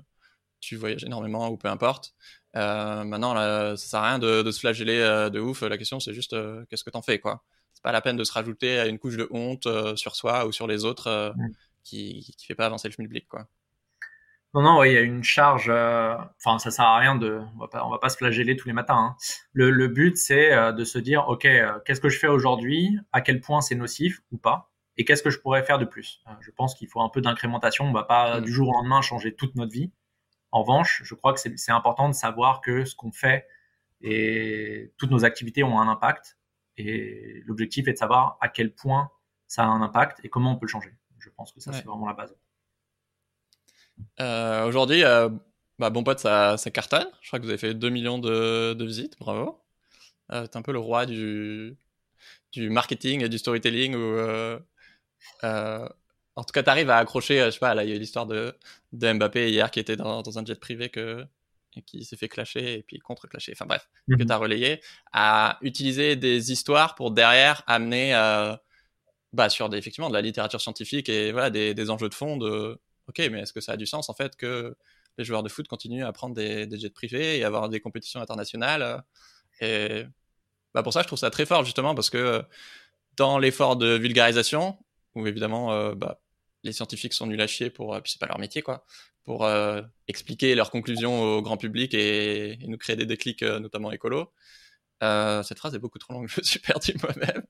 [0.62, 2.14] tu voyages énormément ou peu importe.
[2.54, 5.62] maintenant, là, ça sert à rien de, de se flageller de ouf.
[5.64, 6.36] La question, c'est juste
[6.70, 7.44] qu'est-ce que t'en fais, quoi
[7.82, 10.52] pas la peine de se rajouter à une couche de honte euh, sur soi ou
[10.52, 11.52] sur les autres euh, mm.
[11.84, 13.48] qui qui fait pas avancer le public quoi.
[14.54, 15.70] Non non, il y a une charge.
[15.70, 17.40] Euh, enfin, ça sert à rien de.
[17.56, 18.98] On va pas, on va pas se flageller tous les matins.
[18.98, 19.16] Hein.
[19.54, 21.48] Le, le, but c'est de se dire, ok,
[21.86, 22.90] qu'est-ce que je fais aujourd'hui?
[23.14, 24.70] À quel point c'est nocif ou pas?
[24.98, 26.22] Et qu'est-ce que je pourrais faire de plus?
[26.42, 27.86] Je pense qu'il faut un peu d'incrémentation.
[27.86, 28.44] On va pas mm.
[28.44, 29.90] du jour au lendemain changer toute notre vie.
[30.52, 33.48] En revanche, je crois que c'est important de savoir que ce qu'on fait
[34.02, 36.38] et toutes nos activités ont un impact
[36.78, 39.12] et l'objectif est de savoir à quel point
[39.48, 40.94] ça a un impact et comment on peut le changer.
[41.20, 42.36] Je pense que ça, c'est vraiment la base.
[44.20, 45.30] Euh, aujourd'hui, euh,
[45.78, 47.08] bah, Bon Pote, ça, ça, cartonne.
[47.22, 49.18] Je crois que vous avez fait 2 millions de, visites.
[49.20, 49.62] Bravo.
[50.32, 51.78] Euh, T'es un peu le roi du,
[52.54, 53.96] du marketing et du storytelling.
[53.96, 54.18] Où,
[55.44, 58.00] en tout cas, tu arrives à accrocher, je sais pas, là, il y a eu
[58.00, 58.56] l'histoire de,
[58.94, 61.28] de Mbappé hier qui était dans, dans un jet privé que,
[61.86, 64.26] qui s'est fait clasher et puis contre-clasher, enfin bref, que mhm.
[64.26, 64.82] tu as relayé,
[65.14, 68.56] à utiliser des histoires pour derrière amener euh,
[69.34, 72.38] bah, sur des, effectivement de la littérature scientifique et voilà, des, des enjeux de fond
[72.38, 74.76] de ok, mais est-ce que ça a du sens en fait que
[75.18, 78.22] les joueurs de foot continuent à prendre des, des jets privés et avoir des compétitions
[78.22, 79.04] internationales
[79.60, 80.06] Et
[80.74, 82.44] bah, pour ça, je trouve ça très fort justement parce que
[83.18, 84.78] dans l'effort de vulgarisation,
[85.16, 86.22] où évidemment euh, bah,
[86.64, 88.86] les scientifiques sont nuls à chier pour, puis c'est pas leur métier quoi,
[89.24, 93.92] pour euh, expliquer leurs conclusions au grand public et, nous créer des déclics, euh, notamment
[93.92, 94.32] écolo.
[95.04, 97.44] Euh, cette phrase est beaucoup trop longue, je me suis perdu moi-même.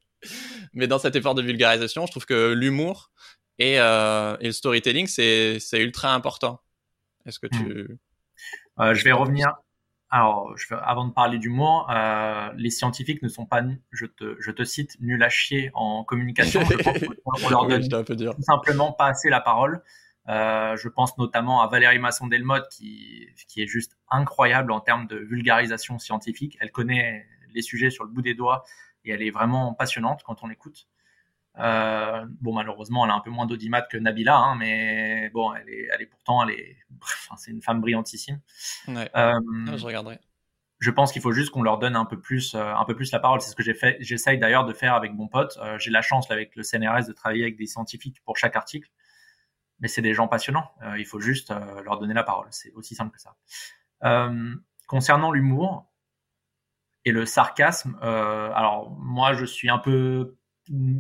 [0.74, 3.12] Mais dans cet effort de vulgarisation, je trouve que l'humour
[3.58, 6.62] et, et, le storytelling, c'est ultra important.
[7.26, 8.00] Est-ce que tu...
[8.80, 9.54] je vais revenir.
[10.10, 11.92] alors, je, avant de parler d'humour,
[12.56, 13.62] les scientifiques ne sont pas,
[13.92, 16.64] je te, je te cite, nuls à chier en communication.
[16.66, 16.78] Je
[17.24, 19.84] pense leur donne tout simplement pas assez la parole.
[20.30, 25.18] Euh, je pense notamment à Valérie Masson-Delmotte qui, qui est juste incroyable en termes de
[25.18, 26.58] vulgarisation scientifique.
[26.62, 28.64] Elle connaît les sujets sur le bout des doigts
[29.04, 30.88] et elle est vraiment passionnante quand on l'écoute.
[31.60, 35.68] Euh, bon, malheureusement, elle a un peu moins d'audimat que Nabila, hein, mais bon, elle
[35.70, 38.40] est, elle est pourtant, elle est, enfin, c'est une femme brillantissime.
[38.88, 39.10] Ouais.
[39.16, 40.20] Euh, ah, je regarderai.
[40.80, 43.20] Je pense qu'il faut juste qu'on leur donne un peu plus, un peu plus la
[43.20, 43.40] parole.
[43.40, 43.98] C'est ce que j'ai fait.
[44.00, 45.56] J'essaye d'ailleurs de faire avec mon pote.
[45.78, 48.90] J'ai la chance avec le CNRS de travailler avec des scientifiques pour chaque article,
[49.82, 50.72] mais c'est des gens passionnants.
[50.84, 51.54] Euh, il faut juste
[51.84, 52.48] leur donner la parole.
[52.52, 53.36] C'est aussi simple que ça.
[54.88, 55.92] concernant l'humour
[57.04, 60.38] et le sarcasme, alors moi, je suis un peu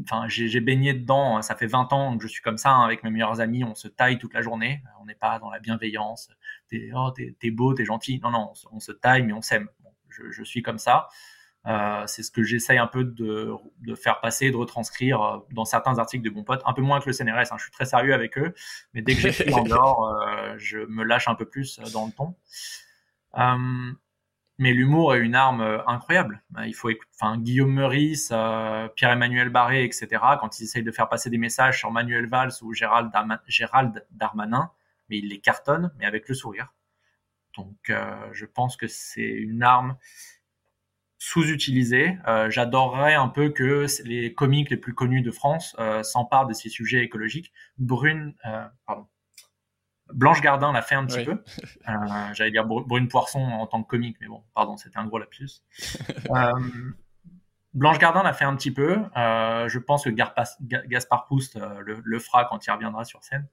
[0.03, 1.41] enfin, j'ai baigné dedans.
[1.41, 3.63] Ça fait 20 ans que je suis comme ça hein, avec mes meilleurs amis.
[3.63, 4.81] On se taille toute la journée.
[5.01, 6.29] On n'est pas dans la bienveillance.
[6.69, 7.11] T'es oh,
[7.51, 8.19] beau, t'es gentil.
[8.21, 9.67] Non, non, on, se taille, mais on s'aime.
[10.09, 11.07] je, suis comme ça.
[11.67, 15.65] Euh, c'est ce que j'essaye un peu de, de, faire passer, de retranscrire euh, dans
[15.65, 16.61] certains articles de Bon Pote.
[16.65, 17.51] Un peu moins que le CNRS.
[17.51, 17.57] Hein.
[17.57, 18.53] Je suis très sérieux avec eux,
[18.93, 22.11] mais dès que j'écris en dehors, euh, je me lâche un peu plus dans le
[22.11, 22.35] ton.
[23.37, 23.91] Euh,
[24.57, 26.43] mais l'humour est une arme incroyable.
[26.65, 28.27] Il faut écouter, enfin, Guillaume Meurice,
[28.95, 30.07] Pierre-Emmanuel Barré, etc.
[30.39, 33.11] Quand ils essayent de faire passer des messages sur Manuel Valls ou Gérald,
[34.11, 34.71] Darmanin,
[35.09, 36.75] mais ils les cartonnent, mais avec le sourire.
[37.57, 37.91] Donc,
[38.33, 39.97] je pense que c'est une arme
[41.23, 42.17] sous-utilisée.
[42.49, 47.03] J'adorerais un peu que les comiques les plus connus de France s'emparent de ces sujets
[47.03, 47.51] écologiques.
[47.77, 48.33] Brune,
[48.87, 49.05] pardon,
[50.13, 51.43] Blanche Gardin l'a fait un petit peu.
[51.89, 51.93] Euh,
[52.33, 55.63] J'allais dire Brune Poisson en tant que comique, mais bon, pardon, c'était un gros lapsus.
[56.29, 56.51] euh,
[57.73, 58.99] Blanche Gardin l'a fait un petit peu.
[59.17, 63.47] Euh, je pense que Gaspard Proust euh, le, le, fera quand il reviendra sur scène.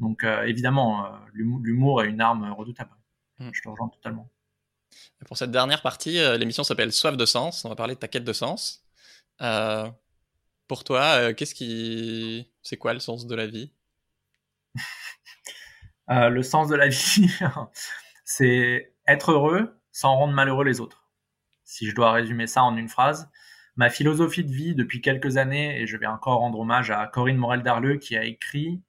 [0.00, 2.90] Donc euh, évidemment, euh, l'humour est une arme redoutable.
[3.38, 3.50] Mm.
[3.52, 4.30] Je te rejoins totalement.
[5.26, 7.64] Pour cette dernière partie, l'émission s'appelle Soif de sens.
[7.64, 8.84] On va parler de ta quête de sens.
[9.38, 13.72] pour toi, qu'est-ce qui, c'est quoi le sens de la vie?
[16.10, 17.30] Euh, le sens de la vie,
[18.24, 21.08] c'est être heureux sans rendre malheureux les autres.
[21.64, 23.30] Si je dois résumer ça en une phrase,
[23.76, 27.38] ma philosophie de vie depuis quelques années, et je vais encore rendre hommage à Corinne
[27.38, 28.82] Morel-Darleux qui a écrit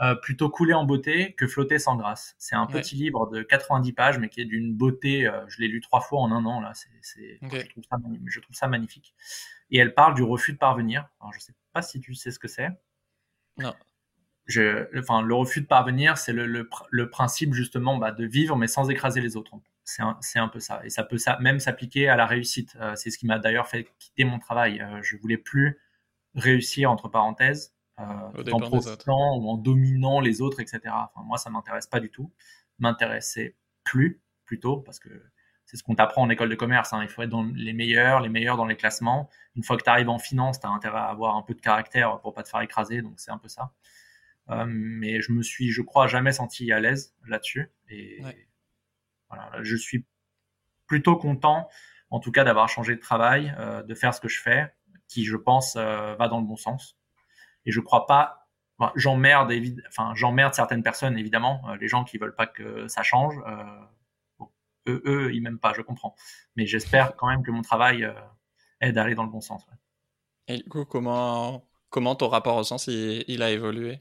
[0.00, 2.34] euh, Plutôt couler en beauté que flotter sans grâce.
[2.38, 5.68] C'est un petit livre de 90 pages, mais qui est d'une beauté, euh, je l'ai
[5.68, 6.88] lu trois fois en un an, là, c'est,
[7.42, 9.14] je, trouve ça, je trouve ça magnifique.
[9.70, 11.08] Et elle parle du refus de parvenir.
[11.20, 12.68] Alors, je sais pas si tu sais ce que c'est.
[13.58, 13.74] Non
[14.46, 18.56] je, enfin, le refus de parvenir, c'est le, le, le, principe justement bah, de vivre
[18.56, 19.52] mais sans écraser les autres.
[19.84, 20.80] C'est un, un, peu ça.
[20.84, 22.76] Et ça peut ça, même s'appliquer à la réussite.
[22.80, 24.84] Euh, c'est ce qui m'a d'ailleurs fait quitter mon travail.
[25.02, 25.78] Je voulais plus
[26.34, 30.80] réussir, entre parenthèses, en profitant ou en dominant les autres, etc.
[30.86, 32.32] Enfin, moi, ça m'intéresse pas du tout.
[32.78, 35.10] M'intéressait plus, plutôt, parce que
[35.64, 36.92] c'est ce qu'on t'apprend en école de commerce.
[36.92, 37.00] Hein.
[37.02, 39.28] Il faut être dans les meilleurs, les meilleurs dans les classements.
[39.56, 41.60] Une fois que tu arrives en finance, tu as intérêt à avoir un peu de
[41.60, 43.02] caractère pour pas te faire écraser.
[43.02, 43.72] Donc, c'est un peu ça.
[44.50, 47.70] Euh, mais je me suis, je crois, jamais senti à l'aise là-dessus.
[47.88, 48.22] Et
[49.28, 50.04] voilà, je suis
[50.86, 51.68] plutôt content,
[52.10, 54.74] en tout cas, d'avoir changé de travail, euh, de faire ce que je fais,
[55.08, 56.98] qui, je pense, euh, va dans le bon sens.
[57.66, 58.48] Et je crois pas,
[58.78, 59.52] enfin, j'emmerde,
[59.88, 63.36] enfin, j'emmerde certaines personnes, évidemment, les gens qui veulent pas que ça change.
[64.38, 64.50] Bon,
[64.88, 66.14] eux, eux, ils m'aiment pas, je comprends.
[66.56, 68.08] Mais j'espère quand même que mon travail
[68.80, 69.64] aide à aller dans le bon sens.
[69.68, 69.76] Ouais.
[70.48, 74.00] Et du coup, comment, comment ton rapport au sens il a évolué?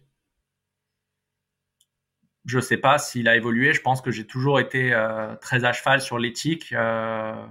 [2.46, 3.74] Je sais pas s'il a évolué.
[3.74, 6.74] Je pense que j'ai toujours été euh, très à cheval sur l'éthique.
[6.74, 7.46] Euh,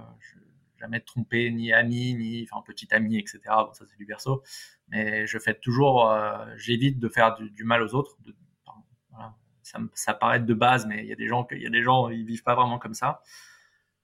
[0.79, 3.39] jamais trompé ni ami, ni enfin petit ami, etc.
[3.47, 4.43] Bon, ça c'est du berceau.
[4.91, 8.17] Mais je fais toujours, euh, j'évite de faire du, mal aux autres.
[8.25, 8.35] De,
[9.09, 9.33] voilà.
[9.63, 11.81] ça, ça paraît de base, mais il y a des gens, il y a des
[11.81, 13.21] gens, ils vivent pas vraiment comme ça.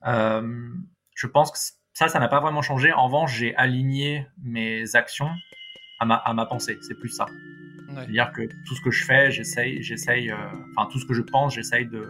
[0.05, 0.69] Euh,
[1.15, 1.57] je pense que
[1.93, 2.93] ça, ça n'a pas vraiment changé.
[2.93, 5.29] En revanche, j'ai aligné mes actions
[5.99, 6.77] à ma, à ma pensée.
[6.81, 7.25] C'est plus ça.
[7.89, 10.35] C'est-à-dire que tout ce que je fais, j'essaye, j'essaye, euh,
[10.75, 12.05] enfin tout ce que je pense, j'essaye de,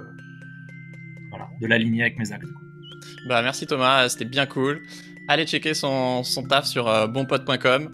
[1.29, 2.47] voilà, de l'aligner avec mes actes.
[3.27, 4.81] Bah merci Thomas, c'était bien cool.
[5.27, 7.91] Allez checker son, son taf sur euh, bonpote.com.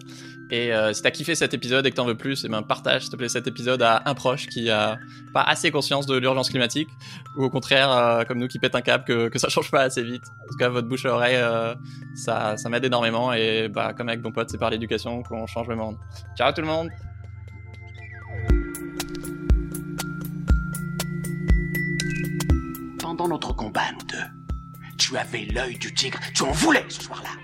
[0.50, 2.62] Et euh, si t'as kiffé cet épisode et que t'en veux plus, et eh ben
[2.62, 4.98] partage s'il te plaît cet épisode à un proche qui a
[5.32, 6.88] pas assez conscience de l'urgence climatique,
[7.36, 9.82] ou au contraire euh, comme nous qui pète un câble que, que ça change pas
[9.82, 10.24] assez vite.
[10.42, 11.42] En tout cas votre bouche à oreille,
[12.14, 15.68] ça, ça m'aide énormément et bah comme avec Bon Pote, c'est par l'éducation qu'on change
[15.68, 15.96] le monde.
[16.36, 16.90] Ciao tout le monde
[22.98, 24.24] Pendant notre combat, nous deux,
[24.98, 27.43] tu avais l'œil du tigre, tu en voulais ce soir-là.